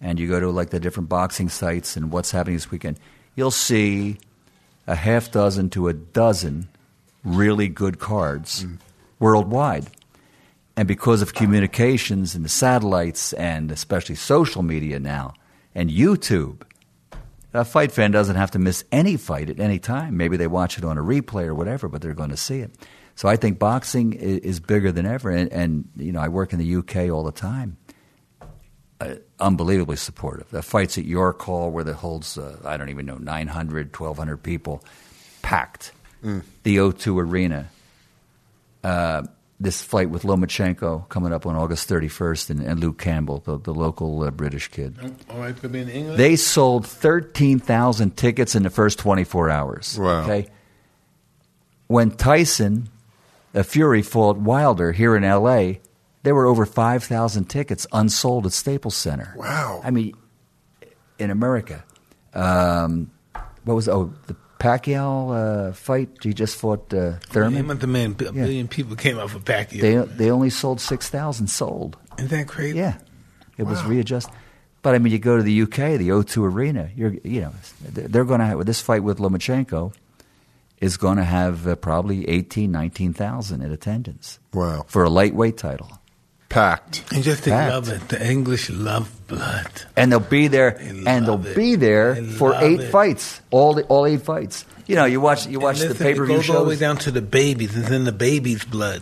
[0.00, 2.98] and you go to like the different boxing sites and what's happening this weekend.
[3.36, 4.18] You'll see
[4.86, 6.68] a half dozen to a dozen
[7.24, 8.78] really good cards mm.
[9.18, 9.86] worldwide.
[10.76, 15.34] And because of communications and the satellites and especially social media now
[15.74, 16.62] and YouTube,
[17.54, 20.16] a fight fan doesn't have to miss any fight at any time.
[20.16, 22.72] Maybe they watch it on a replay or whatever, but they're going to see it.
[23.14, 25.30] So I think boxing is, is bigger than ever.
[25.30, 27.76] And, and, you know, I work in the UK all the time.
[29.00, 30.48] Uh, unbelievably supportive.
[30.50, 34.42] The fights at York Hall where it holds, uh, I don't even know, 900, 1,200
[34.42, 34.84] people,
[35.42, 35.92] packed.
[36.62, 37.68] The O2 Arena.
[38.84, 39.24] Uh,
[39.62, 43.72] this fight with Lomachenko coming up on August 31st and, and Luke Campbell, the, the
[43.72, 44.96] local uh, British kid.
[45.30, 46.16] All right, could be in English.
[46.16, 49.98] They sold 13,000 tickets in the first 24 hours.
[49.98, 50.22] Wow.
[50.22, 50.48] Okay.
[51.86, 52.88] When Tyson,
[53.54, 55.80] a Fury, fought Wilder here in L.A.,
[56.24, 59.34] there were over 5,000 tickets unsold at Staples Center.
[59.36, 59.80] Wow.
[59.82, 60.14] I mean,
[61.18, 61.84] in America.
[62.32, 63.10] Um,
[63.64, 66.10] what was oh the Pacquiao uh, fight?
[66.22, 67.70] He just fought uh, Him Thurman.
[67.70, 69.80] and the man, a billion people came out for Pacquiao.
[69.80, 71.96] They they only sold six thousand sold.
[72.18, 72.78] Isn't that crazy?
[72.78, 72.98] Yeah,
[73.58, 73.88] it was Wow.
[73.90, 74.34] readjusted.
[74.82, 76.90] But I mean, you go to the UK, the O2 Arena.
[76.96, 77.52] You're, you know,
[77.88, 79.92] they're going to have this fight with Lomachenko
[80.82, 84.84] is going to have uh, probably 18, 19,000 in attendance Wow.
[84.86, 85.90] for a lightweight title,
[86.50, 87.04] Packed.
[87.14, 87.72] And just they Fact.
[87.72, 88.08] love it.
[88.08, 89.70] The English love blood.
[89.96, 91.56] and they'll be there, They and they'll it.
[91.56, 92.90] be there They for eight it.
[92.90, 94.66] fights, all the, all eight fights.
[94.86, 96.64] You know, you watch you watch And the listen, pay per view It goes all
[96.64, 96.80] the way shows.
[96.80, 97.74] down to the babies.
[97.74, 99.00] It's in the baby's blood.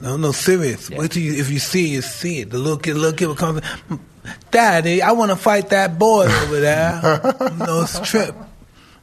[0.00, 0.88] No, no, serious.
[0.90, 0.98] Yeah.
[0.98, 2.50] Wait till you, if you see it, you see it.
[2.50, 3.60] The little kid, little kid will come.
[4.50, 7.00] Daddy, I want to fight that boy over there.
[7.40, 8.34] you know, it's trip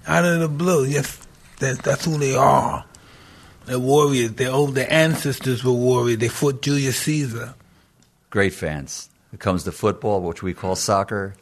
[0.08, 0.86] out of the blue.
[0.86, 1.16] Yes,
[1.62, 2.86] that, that's who they are.
[3.66, 4.34] They're warriors.
[4.34, 6.20] Their old, their ancestors were warriors.
[6.20, 7.54] They fought Julius Caesar.
[8.30, 9.10] Great fans.
[9.34, 11.36] It comes to football, which we call soccer.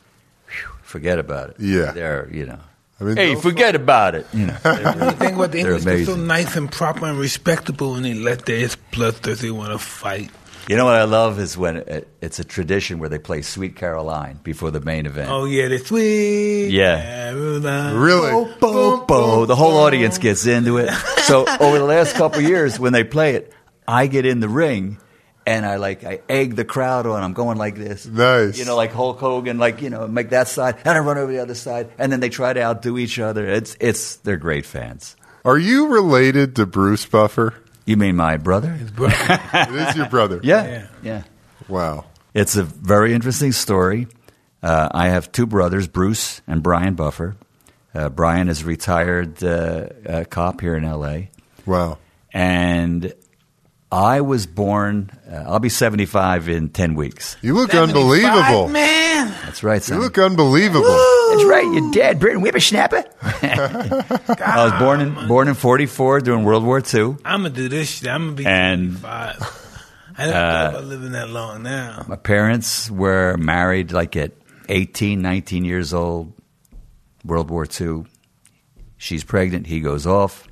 [0.47, 1.55] Whew, forget about it.
[1.60, 1.91] Yeah.
[1.91, 2.60] they're you know.
[2.99, 4.27] I mean, hey, they'll- forget about it.
[4.34, 7.95] You know, You think about the They're English, they're so nice and proper and respectable,
[7.95, 10.29] and they let their bloodthirsty want to fight.
[10.69, 13.75] You know what I love is when it, it's a tradition where they play "Sweet
[13.75, 15.32] Caroline" before the main event.
[15.32, 16.67] Oh yeah, they're sweet.
[16.69, 17.01] Yeah.
[17.32, 17.95] Caroline.
[17.95, 18.29] Really?
[18.29, 19.45] Boom, Bo, boom, bo.
[19.47, 20.91] The whole audience gets into it.
[21.23, 23.51] So over the last couple of years, when they play it,
[23.88, 24.99] I get in the ring
[25.47, 27.23] and I like I egg the crowd on.
[27.23, 28.60] I'm going like this, Nice.
[28.60, 31.32] You know, like Hulk Hogan, like you know, make that side, and I run over
[31.32, 33.47] the other side, and then they try to outdo each other.
[33.47, 35.15] It's it's they're great fans.
[35.43, 37.55] Are you related to Bruce Buffer?
[37.89, 38.78] You mean my brother?
[38.99, 40.39] it is your brother.
[40.43, 40.88] Yeah, Yeah.
[41.02, 41.23] yeah.
[41.67, 42.06] Wow.
[42.36, 44.06] It's a very interesting story.
[44.62, 47.36] Uh, I have two brothers, Bruce and Brian Buffer.
[47.95, 51.32] Uh, Brian is a retired uh, uh, cop here in L.A.
[51.66, 51.97] Wow.
[52.32, 53.11] and
[53.91, 55.09] I was born.
[55.29, 57.37] Uh, I'll be seventy-five in ten weeks.
[57.41, 58.67] You look unbelievable.
[58.69, 59.33] man.
[59.45, 60.83] That's right, You look unbelievable.
[61.31, 61.67] That's right.
[61.73, 63.03] Your dad, Britain whippersnapper.
[63.21, 67.17] I was born in born in '44 during World War II.
[67.25, 68.09] I'm gonna do this shit.
[68.09, 69.65] I'm gonna be And, 25.
[70.17, 72.05] I never uh, thought about living that long now.
[72.07, 74.33] My parents were married like at
[74.67, 76.33] 18, 19 years old.
[77.25, 78.03] World War II.
[78.97, 79.65] She's pregnant.
[79.67, 80.45] He goes off.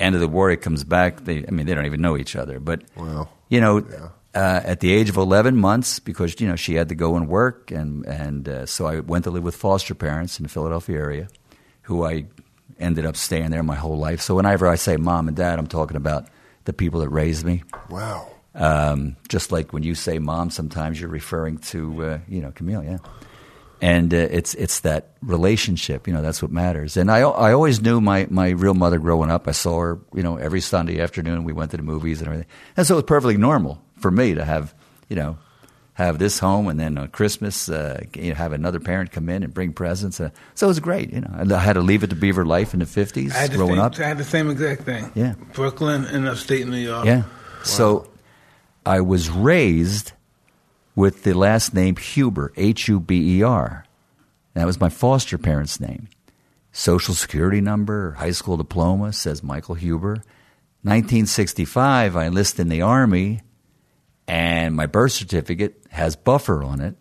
[0.00, 0.50] End of the war.
[0.50, 1.24] He comes back.
[1.24, 2.58] They, I mean, they don't even know each other.
[2.58, 3.28] But Wow.
[3.48, 4.08] you know, Yeah.
[4.34, 7.28] uh, at the age of 11 months, because you know she had to go and
[7.28, 10.96] work, and and uh, so I went to live with foster parents in the Philadelphia
[10.98, 11.28] area,
[11.82, 12.24] who I
[12.78, 14.20] ended up staying there my whole life.
[14.22, 16.26] So whenever I say mom and dad, I'm talking about
[16.64, 17.62] the people that raised me.
[17.90, 18.26] Wow.
[18.54, 22.82] Um, just like when you say mom, sometimes you're referring to uh, you know Camille,
[22.84, 22.98] yeah.
[23.82, 26.98] And uh, it's it's that relationship, you know, that's what matters.
[26.98, 29.48] And I I always knew my my real mother growing up.
[29.48, 31.44] I saw her, you know, every Sunday afternoon.
[31.44, 34.34] We went to the movies and everything, and so it was perfectly normal for me
[34.34, 34.74] to have,
[35.08, 35.38] you know,
[35.94, 39.42] have this home, and then on Christmas, uh, you know, have another parent come in
[39.42, 40.20] and bring presents.
[40.20, 41.54] Uh, so it was great, you know.
[41.54, 43.76] I had to leave it to Beaver Life in the fifties, I had the growing
[43.76, 43.98] same, up.
[43.98, 45.10] I had the same exact thing.
[45.14, 45.36] Yeah.
[45.54, 47.06] Brooklyn and upstate New York.
[47.06, 47.22] Yeah.
[47.64, 48.10] So
[48.84, 50.12] I was raised
[51.00, 53.86] with the last name Huber, H U B E R.
[54.52, 56.08] That was my foster parents' name.
[56.72, 60.22] Social security number, high school diploma says Michael Huber.
[60.82, 63.40] 1965, I enlisted in the Army,
[64.28, 66.96] and my birth certificate has Buffer on it.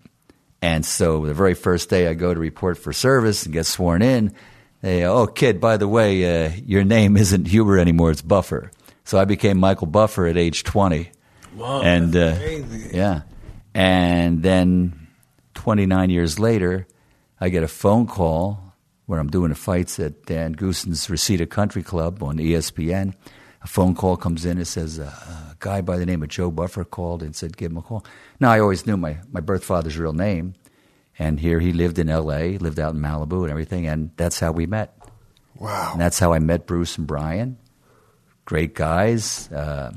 [0.62, 4.02] And so the very first day I go to report for service and get sworn
[4.02, 4.34] in,
[4.82, 8.72] they, oh, kid, by the way, uh, your name isn't Huber anymore, it's Buffer.
[9.04, 11.12] So I became Michael Buffer at age 20.
[11.58, 13.22] Wow, and that's uh, yeah.
[13.80, 15.08] And then
[15.54, 16.86] 29 years later,
[17.40, 18.76] I get a phone call
[19.06, 23.14] where I'm doing the fights at Dan Goossen's Reseda Country Club on ESPN.
[23.64, 24.58] A phone call comes in.
[24.58, 27.72] It says uh, a guy by the name of Joe Buffer called and said, give
[27.72, 28.04] him a call.
[28.42, 30.56] Now, I always knew my, my birth father's real name.
[31.18, 33.88] And here he lived in L.A., lived out in Malibu and everything.
[33.88, 34.94] And that's how we met.
[35.56, 35.92] Wow.
[35.94, 37.58] And that's how I met Bruce and Brian.
[38.44, 39.50] Great guys.
[39.54, 39.94] Uh,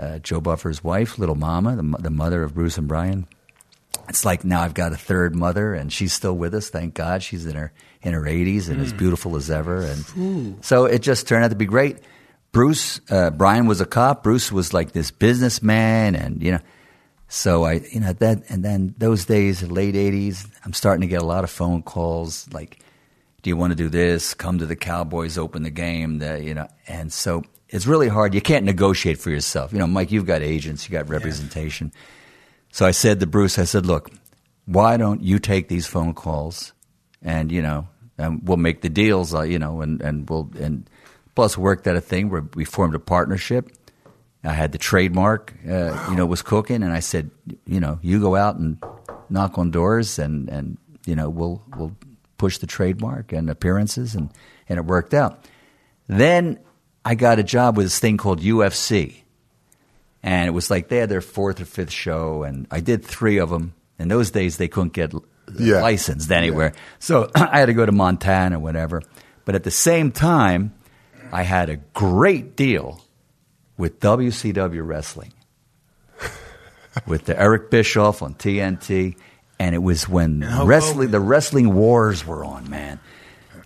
[0.00, 3.26] uh, Joe Buffer's wife, Little Mama, the, the mother of Bruce and Brian.
[4.08, 6.70] It's like now I've got a third mother, and she's still with us.
[6.70, 7.72] Thank God, she's in her
[8.02, 9.82] in her 80s and as beautiful as ever.
[9.82, 11.98] And so it just turned out to be great.
[12.50, 14.22] Bruce, uh, Brian was a cop.
[14.22, 16.60] Bruce was like this businessman, and you know.
[17.28, 21.22] So I, you know, that and then those days, late '80s, I'm starting to get
[21.22, 22.80] a lot of phone calls like,
[23.42, 24.34] "Do you want to do this?
[24.34, 28.34] Come to the Cowboys, open the game." The, you know, and so it's really hard.
[28.34, 29.72] You can't negotiate for yourself.
[29.72, 31.92] You know, Mike, you've got agents, you got representation.
[32.72, 34.10] So I said to Bruce, I said, "Look,
[34.66, 36.72] why don't you take these phone calls,
[37.22, 40.88] and you know, and we'll make the deals, uh, you know, and and we'll and
[41.34, 43.70] plus worked out a thing where we formed a partnership."
[44.42, 47.30] I had the trademark, uh, you know, was cooking, and I said,
[47.66, 48.82] you know, you go out and
[49.28, 51.94] knock on doors, and and you know, we'll we'll
[52.38, 54.30] push the trademark and appearances, and
[54.68, 55.44] and it worked out.
[56.06, 56.58] Then
[57.04, 59.22] I got a job with this thing called UFC,
[60.22, 63.38] and it was like they had their fourth or fifth show, and I did three
[63.38, 63.74] of them.
[63.98, 65.12] In those days, they couldn't get
[65.58, 65.80] Yeah.
[65.82, 69.02] licensed anywhere, so I had to go to Montana, or whatever.
[69.44, 70.74] But at the same time,
[71.32, 73.00] I had a great deal
[73.78, 75.32] with WCW Wrestling,
[77.06, 79.16] with the Eric Bischoff on TNT,
[79.58, 83.00] and it was when Hulk wrestling the wrestling wars were on, man.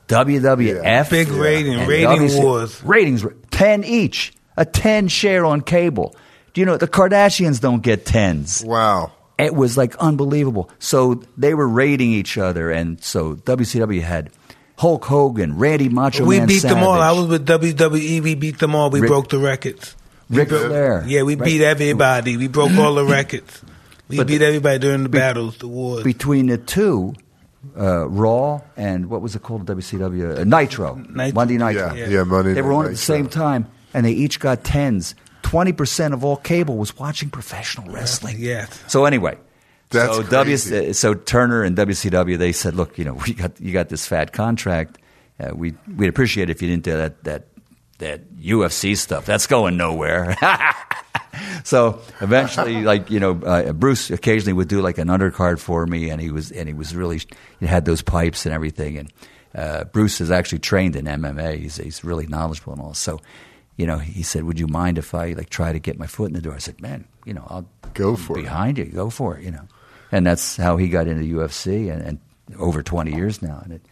[0.09, 2.83] WWF, Big rating, and rating wars.
[2.85, 6.15] ratings ten each, a ten share on cable.
[6.53, 8.63] Do you know the Kardashians don't get tens?
[8.65, 9.13] Wow.
[9.39, 10.71] It was like unbelievable.
[10.79, 14.31] So they were rating each other, and so WCW had
[14.79, 17.01] Hulk Hogan, Randy Macho we Man beat them all.
[17.01, 18.21] I was with WWE.
[18.23, 18.91] We beat them all.
[18.91, 19.97] We Rick- broke the records.
[20.31, 21.05] Ric broke- Flair.
[21.07, 21.45] Yeah, we Right.
[21.45, 22.37] beat everybody.
[22.37, 23.61] We broke all the records.
[24.09, 26.05] We But beat everybody during the be- battles, the wars.
[26.05, 27.15] between the two,
[27.79, 29.67] uh, Raw and what was it called?
[29.67, 31.33] WCW uh, Nitro, Nitro.
[31.35, 31.93] Monday Nitro.
[31.95, 34.65] Yeah, yeah, Monday They were Night on at the same time, and they each got
[34.65, 35.15] tens.
[35.43, 38.37] Twenty percent of all cable was watching professional wrestling.
[38.39, 38.83] yes.
[38.89, 39.37] So anyway,
[39.91, 40.93] That's so W, crazy.
[40.95, 44.33] so Turner and WCW they said, look, you know, we got you got this fat
[44.33, 44.99] contract.
[45.39, 47.47] Uh, we we'd appreciate it if you didn't do that that
[47.99, 49.27] that UFC stuff.
[49.27, 50.37] That's going nowhere.
[51.65, 56.11] so eventually, like you know, uh, Bruce occasionally would do like an undercard for me,
[56.11, 57.21] and he was and he was really
[57.61, 58.99] he had those pipes and everything.
[58.99, 59.13] And
[59.55, 61.59] uh, Bruce is actually trained in MMA.
[61.59, 62.95] He's he's really knowledgeable and all.
[62.95, 63.21] So.
[63.77, 66.29] You know, he said, "Would you mind if I like try to get my foot
[66.29, 68.43] in the door?" I said, "Man, you know, I'll Go for it.
[68.43, 68.85] behind you.
[68.85, 69.67] Go for it, you know.
[70.13, 72.19] And that's how he got into UFC, and, and
[72.57, 73.61] over twenty years now.
[73.65, 73.83] And it,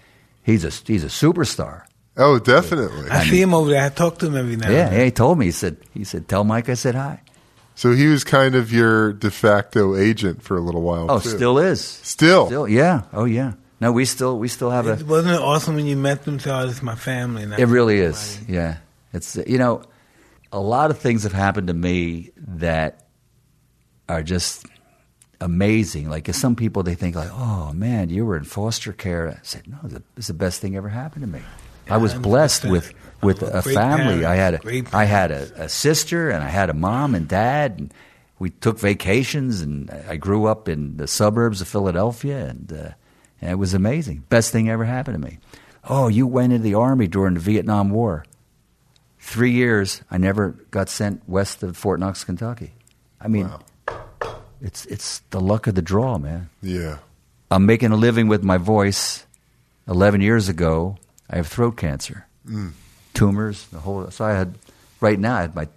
[0.45, 1.83] he's a he's a superstar.
[2.17, 3.11] Oh, definitely.
[3.11, 3.85] I see him over there.
[3.85, 5.05] I talk to him every now Yeah, and then.
[5.07, 5.47] He told me.
[5.47, 7.21] He said he said tell Mike I said hi.
[7.75, 11.07] So he was kind of your de facto agent for a little while.
[11.11, 11.29] Oh, too.
[11.31, 11.81] still is.
[11.83, 12.47] Still.
[12.47, 13.03] Still, yeah.
[13.13, 13.55] Oh, yeah.
[13.81, 14.93] No, we still we still have a.
[14.93, 16.39] It- Wasn't it awesome when you met them?
[16.39, 17.43] So, this is my family.
[17.43, 18.17] And I It really is.
[18.19, 18.53] somebody.
[18.53, 18.77] Yeah.
[19.13, 19.83] It's you know,
[20.53, 23.07] a lot of things have happened to me that
[24.09, 24.67] are just
[25.41, 26.09] amazing.
[26.09, 29.63] Like some people, they think like, "Oh man, you were in foster care." I said,
[29.67, 29.79] "No,
[30.17, 31.41] it's the- best thing ever happened to me."
[31.91, 32.71] I was I'm blessed blessed.
[32.73, 34.23] with with a a family.
[34.23, 37.29] parent, I had a I had a, a sister, and I had a mom and
[37.29, 37.79] dad.
[37.79, 37.95] And
[38.39, 42.91] we took vacations, and I grew up in the suburbs of Philadelphia, and, uh,
[43.41, 44.25] and it was amazing.
[44.29, 45.39] Best thing ever happened to me.
[45.89, 48.25] Oh, you went into the army during the Vietnam War.
[49.19, 52.73] Three years, I never got sent west of Fort Knox, Kentucky.
[53.21, 53.61] I mean, Wow.
[54.61, 56.51] it's it's the luck of the draw, man.
[56.61, 56.99] Yeah.
[57.51, 59.27] I'm making a living with my voice.
[59.87, 60.97] Eleven years ago,
[61.31, 62.27] I have throat cancer,
[63.15, 63.67] tumors.
[63.67, 64.59] The whole so I had
[65.01, 65.69] right now I had my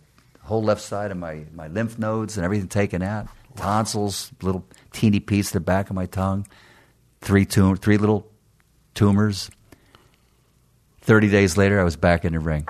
[0.42, 5.20] whole left side of my my lymph nodes and everything taken out, tonsils, little teeny
[5.20, 6.48] piece at the back of my tongue,
[7.22, 8.28] three tum- three little
[8.94, 9.50] tumors.
[11.02, 12.68] Thirty days later, I was back in the ring.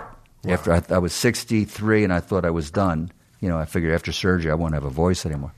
[0.48, 3.94] After I, I was 63 and I thought I was done, you know, I figured
[3.94, 5.54] after surgery I won't have a voice anymore.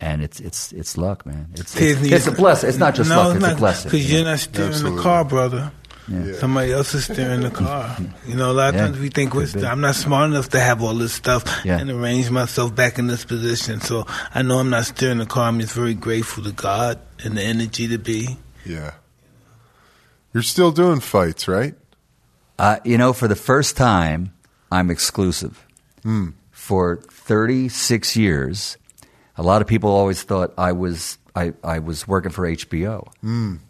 [0.00, 1.48] And it's it's it's luck, man.
[1.54, 2.68] It's it's, it's a blessing.
[2.68, 3.90] It's not just no, luck; it's it's, not, a blessing.
[3.90, 4.96] Because you you're not steering Absolutely.
[4.96, 5.72] the car, brother.
[6.06, 6.34] Yeah.
[6.34, 7.96] Somebody else is steering the car.
[8.26, 10.50] You know, a lot of Yeah, times we think we're st- I'm not smart enough
[10.50, 11.78] to have all this stuff Yeah.
[11.78, 13.80] and arrange myself back in this position.
[13.80, 15.48] So I know I'm not steering the car.
[15.48, 18.36] I'm just very grateful to God and the energy to be.
[18.66, 18.92] Yeah.
[20.34, 21.74] You're still doing fights, right?
[22.58, 24.32] Uh, you know, for the first time,
[24.70, 25.64] I'm exclusive.
[26.50, 28.76] For 36 years,
[29.38, 33.08] a lot of people always thought I was I, I was working for HBO.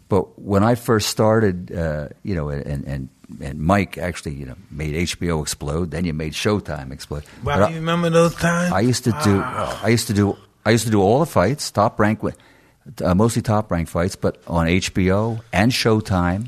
[0.07, 3.09] But when I first started, uh, you know, and, and
[3.41, 5.91] and Mike actually, you know, made HBO explode.
[5.91, 7.23] Then you made Showtime explode.
[7.43, 8.71] Wow, you remember those times?
[8.71, 9.41] I used to do.
[9.41, 10.37] I used to do.
[10.65, 14.41] I used to do all the fights, top rank, uh, mostly top rank fights, but
[14.47, 16.47] on HBO and Showtime,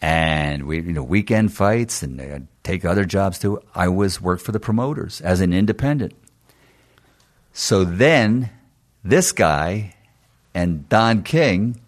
[0.00, 3.60] and we, you know, weekend fights, and uh, take other jobs too.
[3.74, 6.14] I was worked for the promoters as an independent.
[7.52, 8.50] So then,
[9.04, 9.94] this guy
[10.52, 11.80] and Don King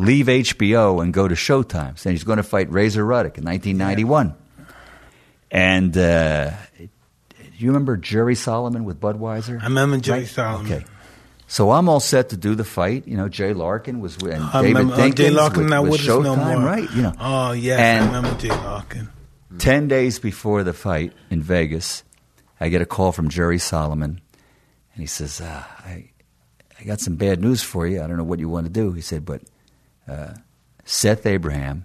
[0.00, 4.34] leave HBO and go to Showtime, saying he's going to fight Razor Ruddock in 1991.
[5.50, 6.88] And uh, do
[7.58, 9.60] you remember Jerry Solomon with Budweiser?
[9.60, 10.28] I remember Jerry Right?
[10.28, 10.72] Solomon.
[10.72, 10.84] Okay.
[11.48, 13.08] So I'm all set to do the fight.
[13.08, 15.70] You know, Jay Larkin was with, and I David remember uh, Dinkins Jay Larkin with,
[15.70, 16.58] not with us no more.
[16.64, 16.88] right?
[16.92, 17.12] You know.
[17.18, 19.08] Oh yes, And- I remember Jay Larkin.
[19.58, 22.04] Ten days before the fight in Vegas,
[22.60, 24.20] I get a call from Jerry Solomon,
[24.94, 26.10] and he says, uh, "I,
[26.78, 28.00] I got some bad news for you.
[28.00, 29.42] I don't know what you want to do." He said, "But
[30.10, 30.34] uh,
[30.84, 31.84] Seth Abraham,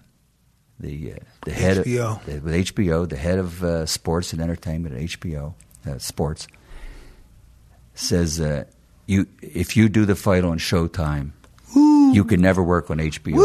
[0.79, 1.15] the uh,
[1.45, 2.17] the head HBO.
[2.19, 5.53] of the, with HBO, the head of uh, sports and entertainment at HBO
[5.87, 6.47] uh, Sports,
[7.93, 8.65] says uh,
[9.05, 11.31] you if you do the fight on Showtime,
[11.75, 13.35] you can never work on HBO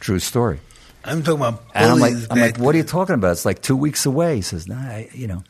[0.00, 0.60] True story.
[1.04, 3.32] I'm talking about And I'm like, I'm like, what are you talking about?
[3.32, 4.36] It's like two weeks away.
[4.36, 5.42] He says, no, I, you know,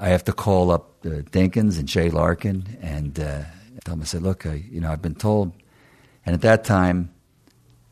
[0.00, 3.42] I have to call up uh, Dinkins and Jay Larkin and uh,
[3.84, 4.02] tell them.
[4.02, 5.52] I said, look, I, you know, I've been told,
[6.26, 7.10] and at that time,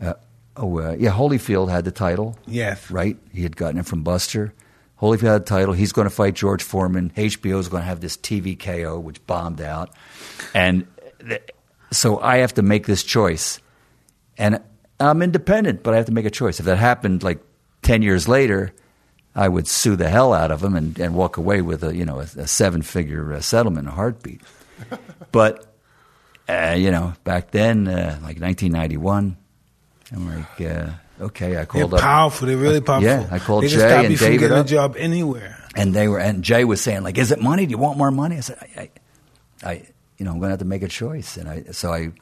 [0.00, 0.14] uh,
[0.56, 2.90] oh uh, yeah, Holyfield had the title, Yes.
[2.90, 3.16] right?
[3.32, 4.52] He had gotten it from Buster.
[5.00, 5.74] Holyfield had the title.
[5.74, 7.10] He's going to fight George Foreman.
[7.16, 9.90] HBO is going to have this TV KO, which bombed out,
[10.54, 10.86] and
[11.26, 11.42] th-
[11.90, 13.60] so I have to make this choice
[14.38, 14.60] and
[14.98, 16.58] I'm independent, but I have to make a choice.
[16.60, 17.40] If that happened like
[17.82, 18.72] ten years later,
[19.34, 22.04] I would sue the hell out of him and, and walk away with a you
[22.04, 24.40] know a, a seven figure uh, settlement, in a heartbeat.
[25.32, 25.71] but
[26.48, 29.36] uh, you know, back then, uh, like 1991,
[30.12, 30.90] I'm like, uh,
[31.20, 32.48] okay, I They're called up, powerful.
[32.48, 33.08] They're really powerful.
[33.08, 34.66] Yeah, I called they Jay and you from getting up.
[34.66, 35.58] a job anywhere.
[35.76, 37.66] and they were and Jay was saying like, "Is it money?
[37.66, 38.90] Do you want more money?" I said, "I, I,
[39.70, 39.72] I
[40.18, 42.12] you know, I'm going to have to make a choice." And I so I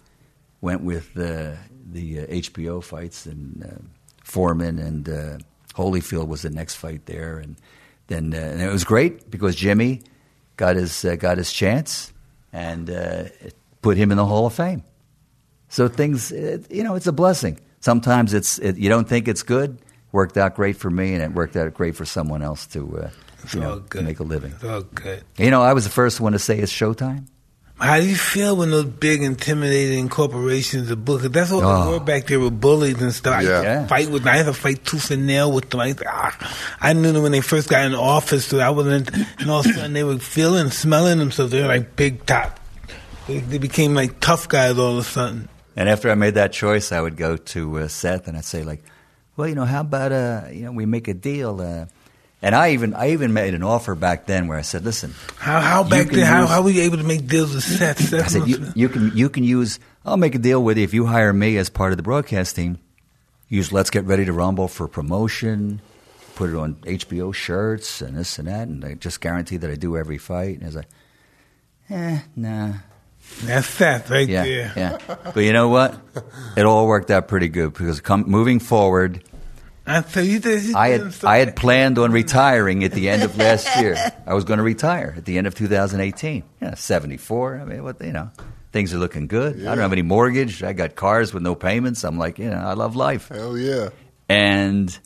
[0.60, 1.56] went with the
[1.90, 3.82] the uh, HBO fights and uh,
[4.22, 5.38] Foreman and uh,
[5.74, 7.56] Holyfield was the next fight there, and
[8.06, 10.02] then uh, and it was great because Jimmy
[10.56, 12.12] got his uh, got his chance
[12.52, 14.82] and uh, it put him in the Hall of Fame.
[15.68, 17.58] So things, it, you know, it's a blessing.
[17.80, 19.78] Sometimes it's it, you don't think it's good.
[20.12, 23.10] Worked out great for me, and it worked out great for someone else to, uh,
[23.44, 24.04] It's you all know, good.
[24.04, 24.52] make a living.
[24.52, 25.22] It's all good.
[25.38, 27.26] You know, I was the first one to say it's showtime.
[27.78, 31.32] How do you feel when those big intimidating corporations are booked?
[31.32, 31.86] That's what Oh.
[31.86, 33.42] we were back there with bullies and stuff.
[33.42, 33.48] Yeah.
[33.50, 33.86] used Yeah.
[33.86, 34.24] fight with.
[34.24, 34.34] them.
[34.34, 35.80] I had to fight tooth and nail with them.
[35.80, 38.44] I, ah, I knew them when they first got in the office.
[38.44, 39.08] So I wasn't,
[39.38, 41.52] and all of a sudden they were feeling, smelling themselves.
[41.52, 42.59] They were like big top.
[43.38, 45.48] They, became like tough guys all of a sudden.
[45.76, 48.64] And after I made that choice, I would go to uh, Seth and I'd say
[48.64, 48.82] like,
[49.36, 51.86] "Well, you know, how about uh, you know, we make a deal?" Uh,
[52.42, 55.60] and I even I even made an offer back then where I said, "Listen, How
[55.60, 56.26] how back then?
[56.26, 58.00] How, use- how were you able to make deals with Seth?
[58.08, 60.84] Seth I said you, you can you can use I'll make a deal with you
[60.84, 62.78] if you hire me as part of the broadcast team.
[63.48, 65.80] Use Let's Get Ready to Rumble for promotion,
[66.36, 69.74] put it on HBO shirts and this and that, and I just guarantee that I
[69.74, 70.54] do every fight.
[70.54, 70.88] And I was like,
[71.90, 72.74] eh, nah,
[73.42, 74.72] That's that right yeah, there.
[74.76, 74.98] yeah.
[75.34, 75.98] But you know what?
[76.56, 79.22] It all worked out pretty good because come, moving forward,
[79.86, 80.64] I you did.
[80.64, 83.96] You I had I had planned on retiring at the end of last year.
[84.26, 86.42] I was going to retire at the end of 2018.
[86.60, 87.60] Yeah, 74.
[87.60, 88.30] I mean, what you know,
[88.72, 89.60] things are looking good.
[89.62, 90.62] I don't have any mortgage.
[90.62, 92.04] I got cars with no payments.
[92.04, 93.28] I'm like, you know, I love life.
[93.28, 93.88] Hell yeah.
[94.28, 94.96] And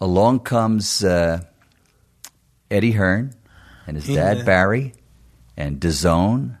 [0.00, 1.42] along comes uh,
[2.70, 3.34] Eddie Hearn
[3.86, 4.34] and his Yeah.
[4.34, 4.92] dad Barry
[5.56, 6.58] and DAZN,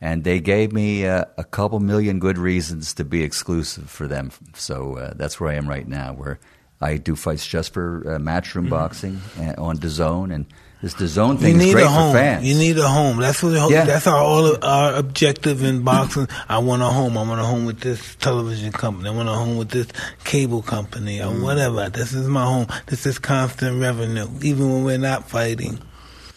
[0.00, 4.30] and they gave me uh, a couple million good reasons to be exclusive for them.
[4.54, 6.38] So uh, that's where I am right now, where
[6.80, 10.46] I do fights just for uh, Matchroom Boxing uh, on DAZN, and
[10.80, 12.12] this DAZN You thing is great a home.
[12.12, 12.46] for fans.
[12.48, 13.18] You need a home.
[13.18, 13.70] That's what.
[13.70, 13.84] Yeah.
[13.84, 16.26] That's our all our objective in boxing.
[16.48, 17.18] I want a home.
[17.18, 19.10] I want a home with this television company.
[19.10, 19.88] I want a home with this
[20.24, 21.42] cable company or Mm.
[21.42, 21.90] whatever.
[21.90, 22.66] This is my home.
[22.86, 25.78] This is constant revenue, even when we're not fighting.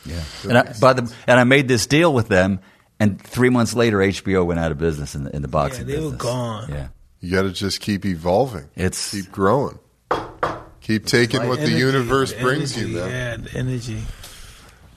[0.05, 0.20] Yeah.
[0.49, 2.59] And I, by the and I made this deal with them,
[3.04, 5.95] and three months later, HBO went out of business in the, in the boxing they
[5.95, 6.22] were business.
[6.22, 6.70] gone.
[6.70, 6.88] Yeah.
[7.20, 8.70] You got to just keep evolving.
[8.76, 9.80] It's- keep growing.
[10.82, 13.10] Keep taking what the universe the brings energy, you, man.
[13.10, 14.01] Yeah, the energy.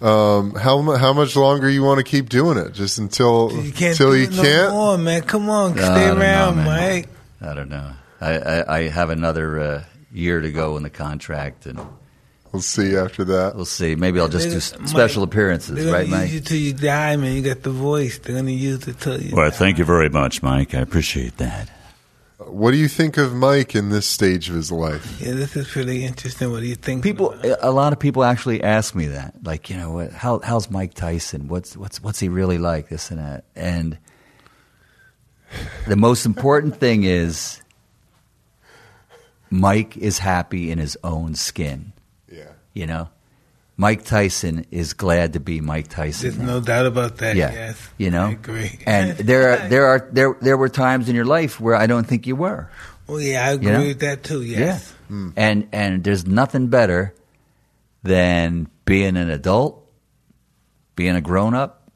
[0.00, 2.72] Um, how how much longer you want to keep doing it?
[2.74, 4.72] Just until You can't until do you it no can't.
[4.72, 5.22] more, man.
[5.22, 6.57] Come on, No, stay I don't know, around.
[6.64, 7.09] Mike.
[7.40, 7.92] I don't know.
[8.20, 11.78] I, I, I have another uh, year to go in the contract, and
[12.53, 13.55] We'll see after that.
[13.57, 13.94] we'll see.
[13.97, 16.30] Maybe I'll just do They're- s- Mike, special appearances, They're right, gonna Mike?
[16.30, 17.34] use you till you die, man.
[17.34, 18.18] You got the voice.
[18.18, 19.34] They're gonna use it till you.
[19.36, 19.57] Well, die.
[19.57, 20.74] thank you very much, Mike.
[20.74, 21.68] I appreciate that.
[22.40, 25.20] Uh, what do you think of Mike in this stage of his life?
[25.20, 26.51] Yeah, this is pretty interesting.
[26.53, 27.03] What do you think?
[27.03, 30.70] People, a lot of people actually ask me that, like, you know, what, how, how's
[30.70, 31.49] Mike Tyson?
[31.49, 32.88] What's what's what's he really like?
[32.88, 33.99] This and that, and
[35.86, 37.61] the most important thing is
[39.51, 41.92] Mike is happy in his own skin.
[42.76, 43.08] You know,
[43.78, 46.22] Mike Tyson is glad to be Mike Tyson.
[46.28, 46.54] There's now.
[46.54, 47.36] no doubt about that.
[47.36, 48.78] yeah, Yes, you know, I agree.
[48.86, 52.06] And there are there are there there were times in your life where I don't
[52.06, 52.68] think you were.
[53.08, 53.86] oh yeah, I agree You know?
[53.86, 54.42] with that too.
[54.42, 54.60] Yes.
[54.60, 54.92] Yeah.
[55.08, 55.28] Hmm.
[55.36, 57.14] And and there's nothing better
[58.02, 59.88] than being an adult,
[60.96, 61.90] being a grown up,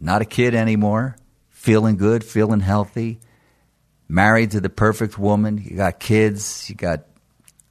[0.00, 1.16] not a kid anymore,
[1.50, 3.20] feeling good, feeling healthy,
[4.08, 7.04] married to the perfect woman, you got kids, you got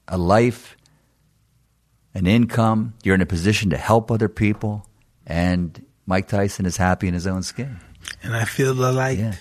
[0.07, 0.77] a life,
[2.14, 4.88] an income, you're in a position to help other people,
[5.26, 7.80] and Mike Tyson is happy in his own skin.
[8.22, 9.20] And I feel the light.
[9.20, 9.36] Yeah.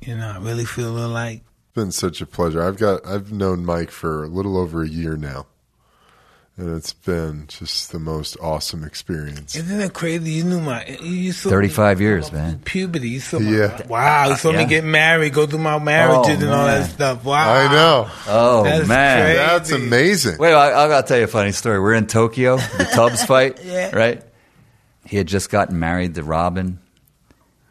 [0.00, 1.42] You know, I really feel the light.
[1.44, 2.62] It's been such a pleasure.
[2.62, 5.46] I've got I've known Mike for a little over a year now.
[6.56, 9.56] And it's been just the most awesome experience.
[9.56, 10.30] Isn't it crazy?
[10.34, 12.60] You knew my you saw 35 me- years, man.
[12.64, 13.08] Puberty.
[13.08, 13.86] You saw my, Yeah.
[13.88, 14.28] wow.
[14.28, 14.58] You saw Yeah.
[14.58, 17.24] me get married, go through my marriages Oh, and all that stuff.
[17.24, 17.52] Wow.
[17.52, 18.10] I know.
[18.28, 19.22] Oh That's man.
[19.24, 19.38] crazy.
[19.38, 20.38] That's amazing.
[20.38, 21.80] Wait, I, I got to tell you a funny story.
[21.80, 23.90] We're in Tokyo, the Tubbs fight, Yeah.
[23.94, 24.22] right?
[25.06, 26.78] He had just gotten married to Robin.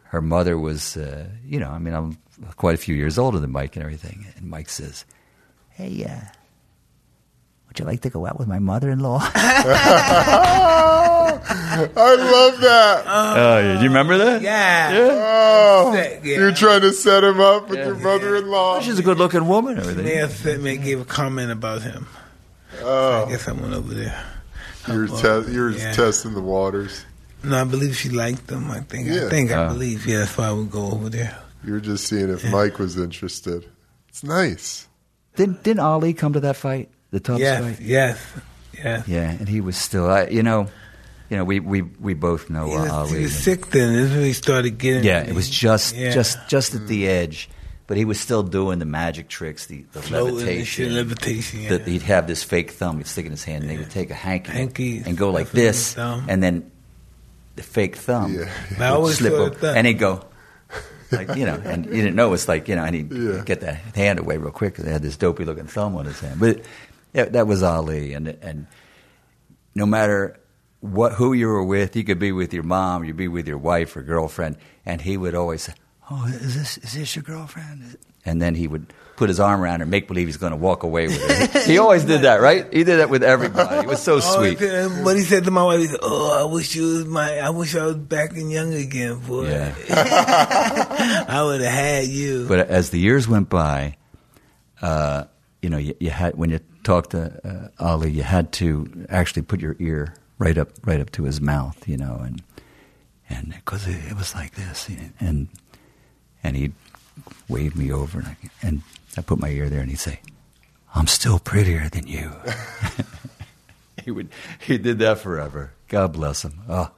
[0.04, 2.18] Her mother was, uh, you know, I mean, I'm
[2.56, 4.26] quite a few years older than Mike and everything.
[4.36, 5.06] And Mike says,
[5.70, 6.28] "Hey, uh,
[7.74, 11.32] would you like to go out with my mother-in-law?" I
[11.96, 13.02] love that.
[13.06, 13.74] oh, yeah.
[13.74, 14.42] do you remember that?
[14.42, 14.90] Yeah.
[14.94, 16.20] Oh, Yeah.
[16.22, 18.80] you're trying to set him up with your mother-in-law.
[18.80, 19.78] She's a good-looking woman.
[19.78, 20.18] and They Everything.
[20.18, 22.06] have said me gave a comment about him.
[22.78, 24.24] I Oh, guess I went over there.
[24.88, 25.92] you're te- you're yeah.
[25.92, 27.04] testing the waters.
[27.42, 28.70] No, I believe she liked them.
[28.70, 29.08] I think.
[29.08, 29.26] Yeah.
[29.26, 29.50] I think.
[29.50, 29.68] I Oh.
[29.70, 30.06] believe.
[30.06, 31.36] Yeah, that's why I would go over there.
[31.64, 33.64] You're just seeing if Mike was interested.
[34.08, 34.86] It's nice.
[35.36, 37.62] Didn't didn't Ali come to that fight, the Tubbs yes.
[37.62, 37.80] fight?
[37.80, 38.18] Yes.
[38.76, 39.06] Yes.
[39.08, 40.66] Yeah, and he was still, I, you know,
[41.30, 43.16] you know, we we we both know He uh, was, Ali.
[43.18, 43.92] he was sick then.
[43.94, 45.04] This is when he started getting.
[45.04, 46.10] Yeah, it was just Yeah.
[46.10, 47.48] just just at the edge,
[47.86, 50.64] but he was still doing the magic tricks, the, the levitation.
[50.64, 51.60] shit, levitation.
[51.62, 51.68] Yeah.
[51.70, 54.10] That he'd have this fake thumb, he'd stick in his hand, and he would take
[54.10, 55.98] a hanky, Hanky, and go like stuff in his this,
[56.28, 56.70] and then
[57.56, 58.50] the fake thumb Yeah.
[58.76, 60.24] But I would always slip thought over, that- and he'd go.
[61.12, 63.42] Like you know, and you didn't know it's like you know, and he'd Yeah.
[63.46, 66.18] get that hand away real quick because They had this dopey looking thumb on his
[66.18, 66.62] hand, but
[67.14, 68.66] that was Ali, and and
[69.74, 70.38] no matter
[70.80, 73.58] what who you were with, you could be with your mom, you'd be with your
[73.58, 75.74] wife or girlfriend, and he would always say,
[76.10, 77.96] "Oh, is this is this your girlfriend?"
[78.26, 80.56] And then he would put his arm around her, and make believe he's going to
[80.56, 81.60] walk away with her.
[81.66, 82.66] he always did that, right?
[82.72, 83.76] He did that with everybody.
[83.76, 84.58] It was so Oh, sweet.
[85.04, 87.38] What he said to my wife, he said, "Oh, I wish you was my.
[87.38, 89.48] I wish I was back and young again, boy.
[89.50, 89.74] Yeah.
[91.28, 93.96] I would have had you." But as the years went by,
[94.82, 95.24] uh,
[95.62, 99.42] you know, you, you had when you talked to uh, Ali, you had to actually
[99.42, 102.42] put your ear right up, right up to his mouth, you know, and
[103.28, 105.48] and because it, it was like this, and
[106.42, 106.74] and he'd
[107.48, 108.82] wave me over, and I, and
[109.16, 110.20] I put my ear there, and he'd say,
[110.94, 112.32] "I'm still prettier than you."
[114.04, 114.28] he would
[114.60, 115.72] he did that forever.
[115.88, 116.60] God bless him.
[116.68, 116.90] Oh.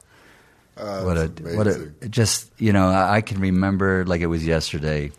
[0.76, 4.26] Uh, what a that's what a just you know I, I can remember like it
[4.26, 5.10] was yesterday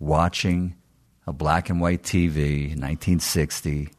[0.00, 0.77] watching
[1.28, 3.90] a black and white TV in 1960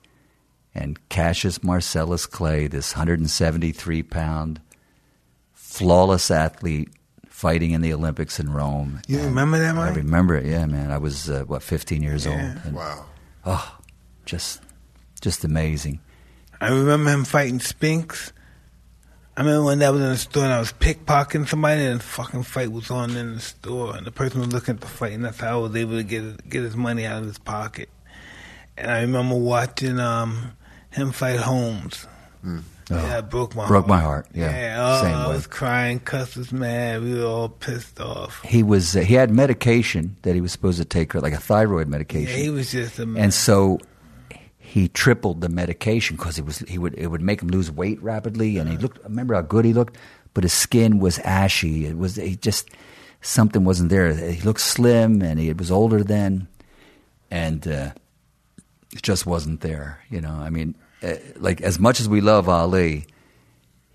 [0.74, 4.60] and Cassius Marcellus Clay, this 173 pound,
[5.54, 6.90] flawless athlete
[7.28, 9.02] fighting in the Olympics in Rome.
[9.08, 10.92] You And remember that, I remember it, yeah, man.
[10.92, 12.32] I was, uh, what, 15 years Yeah.
[12.32, 12.66] old.
[12.66, 13.06] And, Wow.
[13.46, 13.78] Oh,
[14.26, 14.62] just,
[15.22, 16.00] just amazing.
[16.60, 18.34] I remember him fighting Spinks.
[19.40, 22.04] I remember when I was in the store and I was pickpocketing somebody and the
[22.04, 25.14] fucking fight was on in the store and the person was looking at the fight
[25.14, 27.88] and that's how I was able to get get his money out of his pocket.
[28.78, 30.52] And I remember watching um,
[30.90, 32.06] him fight Holmes.
[32.92, 33.68] Yeah, it broke my Oh.
[33.68, 33.88] Broke heart.
[33.88, 34.52] my heart, yeah.
[34.52, 35.36] Yeah, oh, Same I way.
[35.36, 37.02] was crying, Cus was mad.
[37.02, 38.42] We were all pissed off.
[38.44, 41.88] He was, uh, he had medication that he was supposed to take, like a thyroid
[41.88, 42.28] medication.
[42.28, 42.44] Yeah, medication.
[42.44, 43.80] he was just a and so
[44.70, 48.00] he tripled the medication because he was he would it would make him lose weight
[48.04, 49.98] rapidly and he looked remember how good he looked?
[50.36, 51.88] But his skin was ashy.
[51.88, 52.70] It was he just
[53.22, 54.14] something wasn't there.
[54.14, 56.48] He looked slim and he was older then
[57.32, 57.92] and uh,
[58.94, 60.34] it just wasn't there you know?
[60.34, 63.08] I mean uh, like as much as we love ali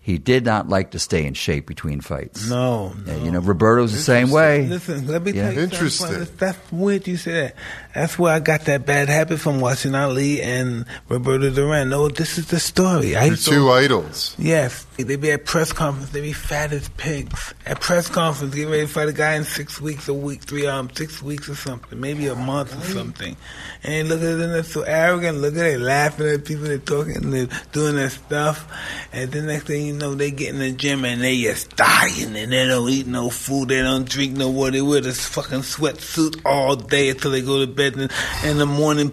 [0.01, 2.49] he did not like to stay in shape between fights.
[2.51, 4.66] No, Yeah, you know roberto's the same way.
[4.66, 5.45] Listen, let me Yeah.
[5.45, 6.07] tell you Interesting.
[6.07, 6.18] something.
[6.18, 7.55] That's, that's weird you say that.
[7.95, 11.90] That's where I got that bad habit from watching Ali and Roberto Duran.
[11.90, 13.14] No, this is the story.
[13.14, 14.34] I Your used to- two idols.
[14.36, 16.11] Yes, they be at press conference.
[16.11, 17.55] They be fat as pigs.
[17.66, 20.66] At press conference, get ready to fight a guy in six weeks, a week, three
[20.66, 23.36] um, six weeks or something, maybe a month or something.
[23.84, 25.38] And they look at them, they're so arrogant.
[25.38, 28.68] Look at they laughing at people, they talking, they doing their stuff.
[29.12, 32.34] And the next thing you know, they get in the gym and they just dying,
[32.36, 34.72] and they don't eat no food, they don't drink no water.
[34.72, 37.84] They wear this fucking sweatsuit all day until they go to bed.
[37.93, 38.11] And
[38.45, 39.12] in the morning,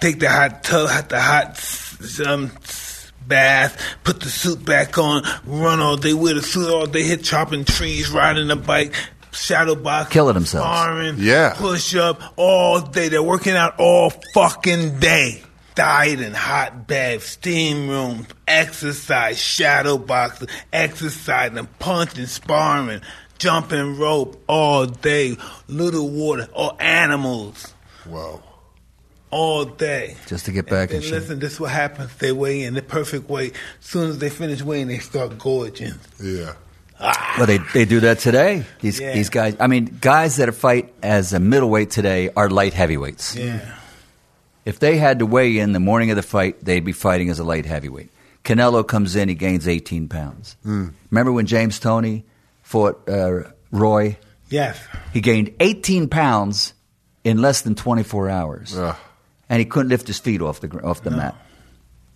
[0.00, 1.58] take the hot tub, the hot
[2.26, 2.50] um,
[3.26, 7.24] bath, put the suit back on, run all day, wear the suit all day, hit
[7.24, 8.94] chopping trees, riding a bike,
[9.32, 10.66] shadow box, Killing themselves.
[10.68, 11.54] sparring, Yeah.
[11.56, 13.08] push up all day.
[13.08, 15.42] They're working out all fucking day.
[15.74, 23.00] Diet in hot baths, steam rooms, exercise, shadow boxing, exercising, punching, sparring,
[23.38, 27.71] jumping rope all day, little water, all animals
[28.06, 28.42] Wow.
[29.30, 30.16] all day.
[30.26, 31.12] Just to get back in and shape.
[31.14, 32.14] listen, this is what happens.
[32.16, 33.54] They weigh in the perfect weight.
[33.80, 35.94] As soon as they finish weighing, they start gorging.
[36.22, 36.54] Yeah.
[37.36, 38.64] Well, they they do that today.
[38.80, 39.14] These Yeah.
[39.14, 39.56] these guys.
[39.58, 43.34] I mean, guys that fight as a middleweight today are light heavyweights.
[43.34, 43.74] Yeah.
[44.64, 47.40] If they had to weigh in the morning of the fight, they'd be fighting as
[47.40, 48.10] a light heavyweight.
[48.44, 50.56] Canelo comes in, he gains 18 pounds.
[50.64, 52.24] Remember when James Toney
[52.62, 54.16] fought uh, Roy?
[54.50, 54.78] Yes.
[55.12, 56.74] He gained 18 pounds
[57.24, 58.96] in less than 24 hours, Ugh.
[59.48, 61.34] and he couldn't lift his feet off the off the mat.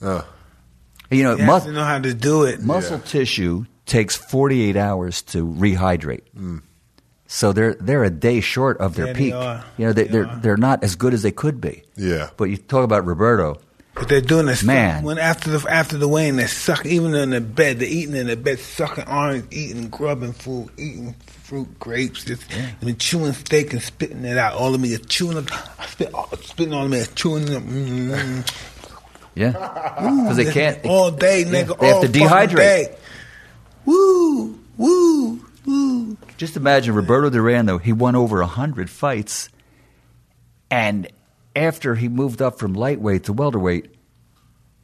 [0.02, 0.24] Ugh.
[1.10, 2.60] You know, You mu- have to know how to do it.
[2.62, 6.22] muscle tissue takes 48 hours to rehydrate.
[6.36, 6.62] Mm.
[7.28, 9.34] So they're they're a day short of their Yeah, they peak.
[9.34, 9.64] are.
[9.78, 10.36] You know, they, They they're are.
[10.40, 11.82] they're not as good as they could be.
[11.96, 12.30] Yeah.
[12.36, 13.58] But you talk about Roberto.
[13.96, 15.04] But they're doing this Man.
[15.04, 16.90] When after the after the weighing, they're sucking.
[16.90, 21.14] Even in the bed, they're eating in the bed, sucking orange, eating, grubbing food, eating
[21.26, 24.52] fruit, grapes, just I mean, chewing steak and spitting it out.
[24.54, 25.38] All of me, are chewing
[25.78, 27.62] I spit, spitting all of me, chewing it.
[27.62, 28.54] Mm,
[29.34, 29.50] Yeah,
[30.22, 31.78] because they can't all day, Yeah, nigga.
[31.80, 32.56] They have to dehydrate.
[32.56, 32.96] Day.
[33.86, 36.16] Woo, woo, woo.
[36.36, 37.78] Just imagine Roberto Duran though.
[37.78, 39.48] He won over hundred fights,
[40.70, 41.08] and
[41.56, 43.94] after he moved up from lightweight to welterweight,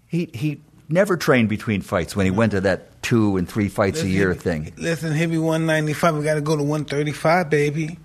[0.07, 4.03] he he never trained between fights when he went to that two and three fights
[4.03, 4.73] a year thing.
[4.77, 6.17] Listen, he'll be 195.
[6.17, 7.99] We got to go to 135, baby.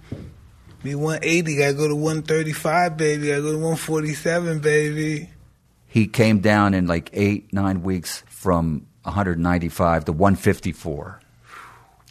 [0.84, 1.58] Be 180.
[1.58, 3.28] Got to go to 135, baby.
[3.28, 5.30] Got to go to 147, baby.
[5.88, 11.22] He came down in like eight nine weeks from 195 to 154.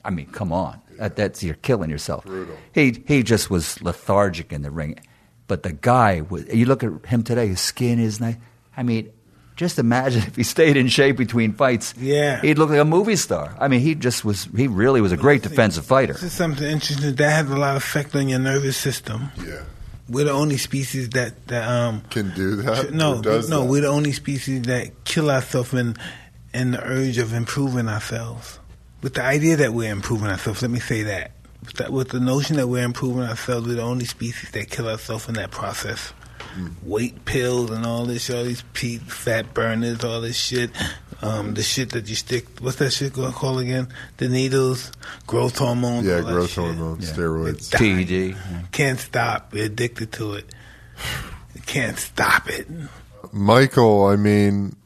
[0.05, 2.25] I mean, come on, that, that's you're killing yourself.
[2.25, 2.57] Brutal.
[2.73, 4.99] He he just was lethargic in the ring,
[5.47, 6.47] but the guy was.
[6.53, 8.37] You look at him today; his skin is nice.
[8.77, 9.11] I mean,
[9.57, 11.95] just imagine if he stayed in shape between fights.
[11.97, 12.41] Yeah.
[12.43, 13.57] he'd look like a movie star.
[13.59, 14.49] I mean, he just was.
[14.57, 16.13] He really was a great defensive fighter.
[16.13, 19.31] This is something interesting that has a lot of effect on your nervous system.
[19.45, 19.63] Yeah.
[20.09, 22.93] We're the only species that, that um Can do that.
[22.95, 23.67] no does no that?
[23.67, 25.97] we're the only species that kill ourselves in
[26.55, 28.61] in the urge of improving ourselves.
[29.03, 31.33] With the idea that we're improving ourselves, let me say that.
[31.67, 34.89] With, that, with the notion that we're improving ourselves, we're the only species that kill
[34.89, 36.13] ourselves in that process.
[36.83, 40.71] Weight pills and all this, all these pe- fat burners, all this shit.
[41.21, 43.89] Um, the shit that you stick, what's that shit called called again?
[44.19, 44.91] The needles,
[45.27, 46.07] growth hormones.
[46.07, 46.65] Yeah, all growth shit.
[46.65, 47.15] hormones, Yeah.
[47.17, 47.71] steroids.
[47.71, 47.79] Die.
[47.79, 48.71] PED.
[48.73, 49.53] Can't stop.
[49.53, 50.47] We're addicted to it.
[51.67, 52.69] Can't stop it.
[53.33, 54.77] Michael, I mean,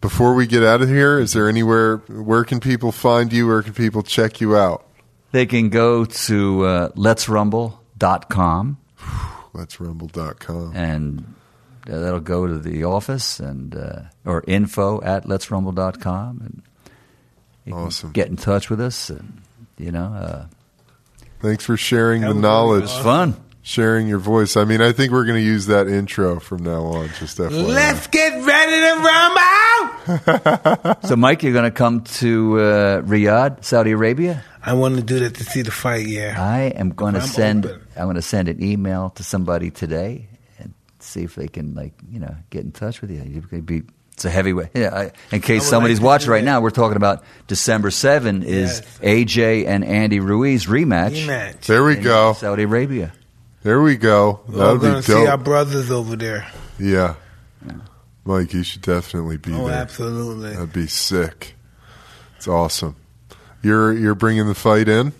[0.00, 3.48] before we get out of here, is there anywhere, where can people find you?
[3.48, 4.86] Where can people check you out?
[5.32, 8.78] They can go to uh, letsrumble.com
[9.54, 10.72] Let's rumble.com.
[10.74, 11.34] and
[11.90, 16.62] uh, that'll go to the office and uh, or info at letsrumble.com and
[17.64, 18.12] you can Awesome.
[18.12, 19.42] get in touch with us and
[19.78, 20.46] you know uh,
[21.40, 23.34] Thanks for sharing the was knowledge, it's fun.
[23.62, 24.56] sharing your voice.
[24.56, 27.08] I mean, I think we're going to use that intro from now on.
[27.18, 27.66] Just FYI.
[27.66, 30.96] Let's get ready to rumble.
[31.08, 34.44] So, Mike, you're going to come to uh, Riyadh, Saudi Arabia.
[34.64, 36.06] I want to do that to see the fight.
[36.06, 36.36] Yeah.
[36.38, 37.66] I am going to send.
[37.66, 37.86] open.
[37.96, 41.92] I'm going to send an email to somebody today and see if they can, like,
[42.10, 43.22] you know, get in touch with you.
[43.24, 43.82] You could be.
[44.12, 44.68] It's a heavyweight.
[44.74, 48.42] Yeah, I, in case would somebody's like watching right now, we're talking about December 7
[48.42, 48.98] is Yes.
[49.00, 51.26] AJ and Andy Ruiz rematch.
[51.26, 51.62] Rematch.
[51.62, 52.34] There we go.
[52.34, 53.12] Saudi Arabia.
[53.62, 54.40] There we go.
[54.46, 56.46] We're That would going be to see our brothers over there.
[56.78, 57.14] Yeah.
[58.24, 59.76] Mike, you should definitely be Oh, there.
[59.80, 60.50] absolutely.
[60.54, 61.54] That'd be sick.
[62.36, 62.94] It's awesome.
[63.62, 65.12] You're you're bringing the fight in,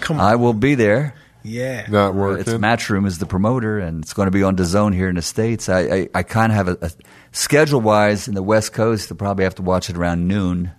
[0.00, 0.24] Come on.
[0.24, 1.14] I will be there.
[1.42, 1.86] yeah.
[1.88, 2.60] not Uh, It's working.
[2.60, 5.68] Matchroom is the promoter, and it's going to be on DAZN here in the states.
[5.68, 6.90] I, I, I kind of have a, a
[7.30, 9.10] schedule wise in the West Coast.
[9.10, 10.72] I'll probably have to watch it around noon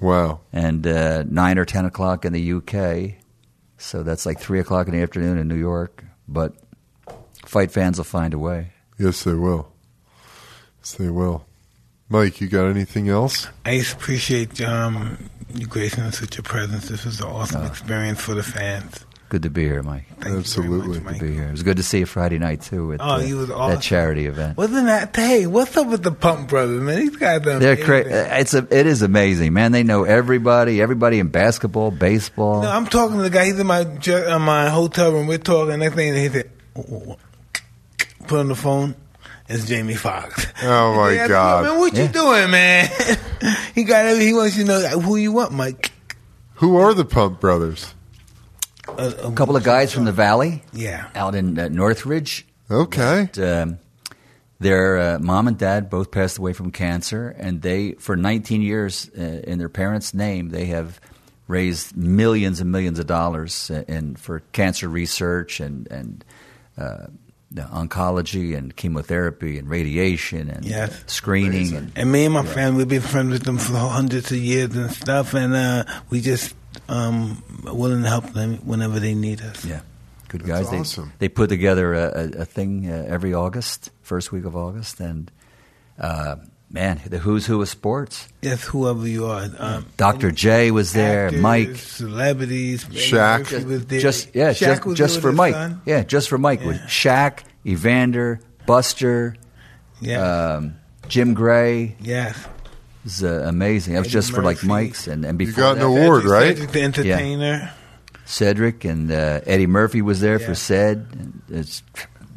[0.00, 0.40] wow.
[0.52, 3.16] and uh, nine or ten o'clock in the UK.
[3.78, 6.04] So that's like three o'clock in the afternoon in New York.
[6.26, 6.52] But
[7.46, 8.72] fight fans will find a way.
[8.98, 9.72] Yes, they will.
[10.80, 11.46] Yes, they will.
[12.10, 13.48] Mike, you got anything else?
[13.64, 16.88] I just appreciate um, you gracing us with your presence.
[16.88, 19.04] This was an awesome uh, experience for the fans.
[19.30, 20.06] Good to be here, Mike.
[20.20, 20.98] Thank you Absolutely.
[20.98, 21.48] very much, Good to be here.
[21.48, 23.82] It was good to see you Friday night too at Oh, uh, you was that
[23.82, 24.56] charity event.
[24.56, 25.14] Wasn't that?
[25.14, 26.98] Hey, what's up with the Pump Brothers, man?
[26.98, 28.10] These guys are They're crazy.
[28.10, 29.72] Uh, it's a, it is amazing, man.
[29.72, 32.62] They know everybody, everybody in basketball, baseball.
[32.62, 33.46] No, I'm talking to the guy.
[33.46, 35.26] He's in my in uh, my hotel room.
[35.26, 35.78] We're talking.
[35.78, 36.50] Next thing he said,
[38.26, 38.96] put on the phone.
[39.48, 40.46] It's Jamie Foxx.
[40.62, 41.64] Oh my Yeah, God!
[41.64, 42.02] man, what Yeah.
[42.02, 42.88] you doing, man?
[43.74, 44.16] he got.
[44.18, 45.92] He wants you to know who you want, Mike.
[46.56, 47.94] Who are the Pump Brothers?
[48.88, 51.06] A, a couple of guys from the valley Yeah.
[51.14, 52.46] out in uh, Northridge.
[52.70, 53.78] Okay, Um,
[54.60, 59.08] their uh, mom and dad both passed away from cancer, and they, for 19 years,
[59.16, 61.00] uh, in their parents' name, they have
[61.46, 66.24] raised millions and millions of dollars uh, in for cancer research and and
[66.76, 71.02] uh, the oncology and chemotherapy and radiation and Yes.
[71.06, 74.38] screening and And me and my family, we've been friends with them for hundreds of
[74.38, 76.54] years and stuff, and uh, we just
[76.88, 79.64] um, willing to help them whenever they need us.
[79.64, 79.80] yeah,
[80.28, 80.70] good That's guys.
[80.70, 81.12] They, awesome.
[81.18, 85.30] they put together a, a, a thing uh, every August, first week of August, and
[85.98, 86.36] uh,
[86.70, 88.28] man, the who's who of sports.
[88.42, 89.48] Yes, whoever you are.
[89.58, 90.30] Um, Dr.
[90.30, 91.76] J was there, actors, Mike.
[91.76, 93.38] celebrities, Eddie Shaq.
[93.52, 94.00] Murphy was there.
[94.00, 95.54] Just yeah, Shaq just, was just there for with Mike.
[95.54, 95.82] son.
[95.86, 96.62] Yeah, just for Mike.
[96.64, 99.36] With Shaq, Evander, Buster,
[100.00, 100.76] Yeah, um,
[101.08, 101.96] Jim Gray.
[102.00, 102.30] Yeah.
[102.30, 102.36] It
[103.04, 103.94] was uh, amazing.
[103.94, 104.66] That was Eddie just for like Murphy.
[104.66, 106.56] Mike's and, and You before got an that, award, Cedric- right?
[106.56, 107.72] Cedric the entertainer.
[108.26, 110.46] Cedric and uh, Eddie Murphy was there Yeah.
[110.46, 111.06] for Ced.
[111.12, 111.82] And It's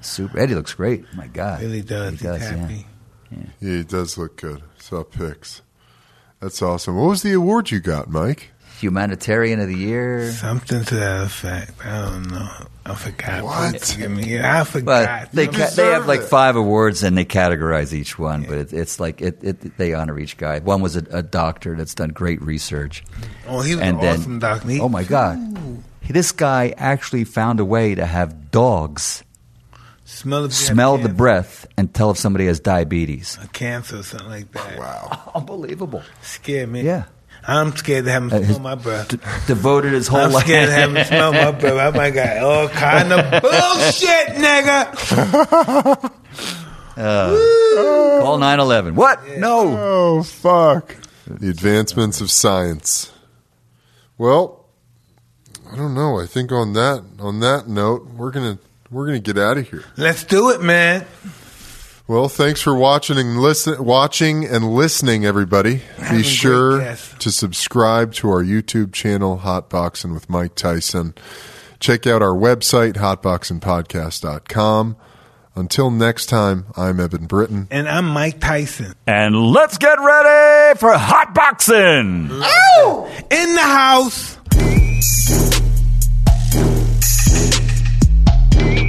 [0.01, 0.39] super.
[0.39, 1.03] Eddie looks great.
[1.13, 2.11] My God, Really does.
[2.11, 2.67] He He's does, yeah.
[3.31, 3.49] Happy.
[3.59, 4.61] yeah, he does look good.
[4.79, 5.61] Saw pics.
[6.39, 6.95] That's awesome.
[6.97, 8.51] What was the award you got, Mike?
[8.79, 10.31] Humanitarian of the year.
[10.31, 11.85] Something to that effect.
[11.85, 12.49] I don't know.
[12.83, 13.43] I forgot.
[13.43, 13.71] What?
[13.73, 14.39] Please Forgive me.
[14.39, 15.31] I But forgot.
[15.33, 18.41] they ca- they have like five awards and they categorize each one.
[18.43, 20.57] But it, it's like it, it they honor each guy.
[20.59, 23.03] One was a, a doctor that's done great research.
[23.47, 24.67] oh, he was and an then, awesome doctor.
[24.67, 25.37] He- oh my God,
[26.09, 29.23] this guy actually found a way to have dogs
[30.21, 33.39] Smell, if smell the breath and tell if somebody has diabetes.
[33.43, 34.77] a cancer or something like that.
[34.77, 35.31] Wow.
[35.35, 36.03] Unbelievable.
[36.21, 36.81] Scared me.
[36.83, 37.05] Yeah.
[37.47, 39.07] I'm scared to have him Uh, smell his- my breath.
[39.09, 39.17] D-
[39.47, 40.27] devoted his whole life.
[40.29, 40.43] I'm life.
[40.43, 41.95] scared to have him smell my breath.
[41.95, 46.11] I might got all kind of bullshit, nigga.
[46.95, 48.95] Call 911.
[48.95, 49.27] What?
[49.37, 49.75] No.
[49.77, 50.95] Oh fuck!
[51.25, 53.11] The advancements of science.
[54.17, 54.65] Well,
[55.71, 56.19] I don't know.
[56.19, 58.59] I think on that on that note, we're gonna
[58.91, 59.83] we're gonna get out of here.
[59.97, 61.05] Let's do it, man.
[62.07, 65.77] Well, thanks for watching and listen, watching and listening, everybody.
[65.97, 71.15] Having Be sure to subscribe to our YouTube channel, Hotboxing with Mike Tyson.
[71.79, 74.97] Check out our website, hotboxingpodcast.com.
[75.55, 77.67] Until next time, I'm Eben Britton.
[77.71, 78.93] And I'm Mike Tyson.
[79.07, 82.29] And let's get ready for hot boxing.
[83.31, 84.37] In the house.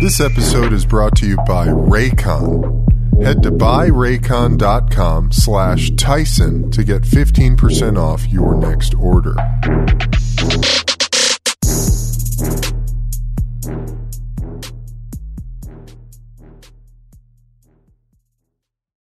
[0.03, 3.23] This episode is brought to you by Raycon.
[3.23, 9.37] Head to buyraycon.com slash Tyson to get 15% off your next order.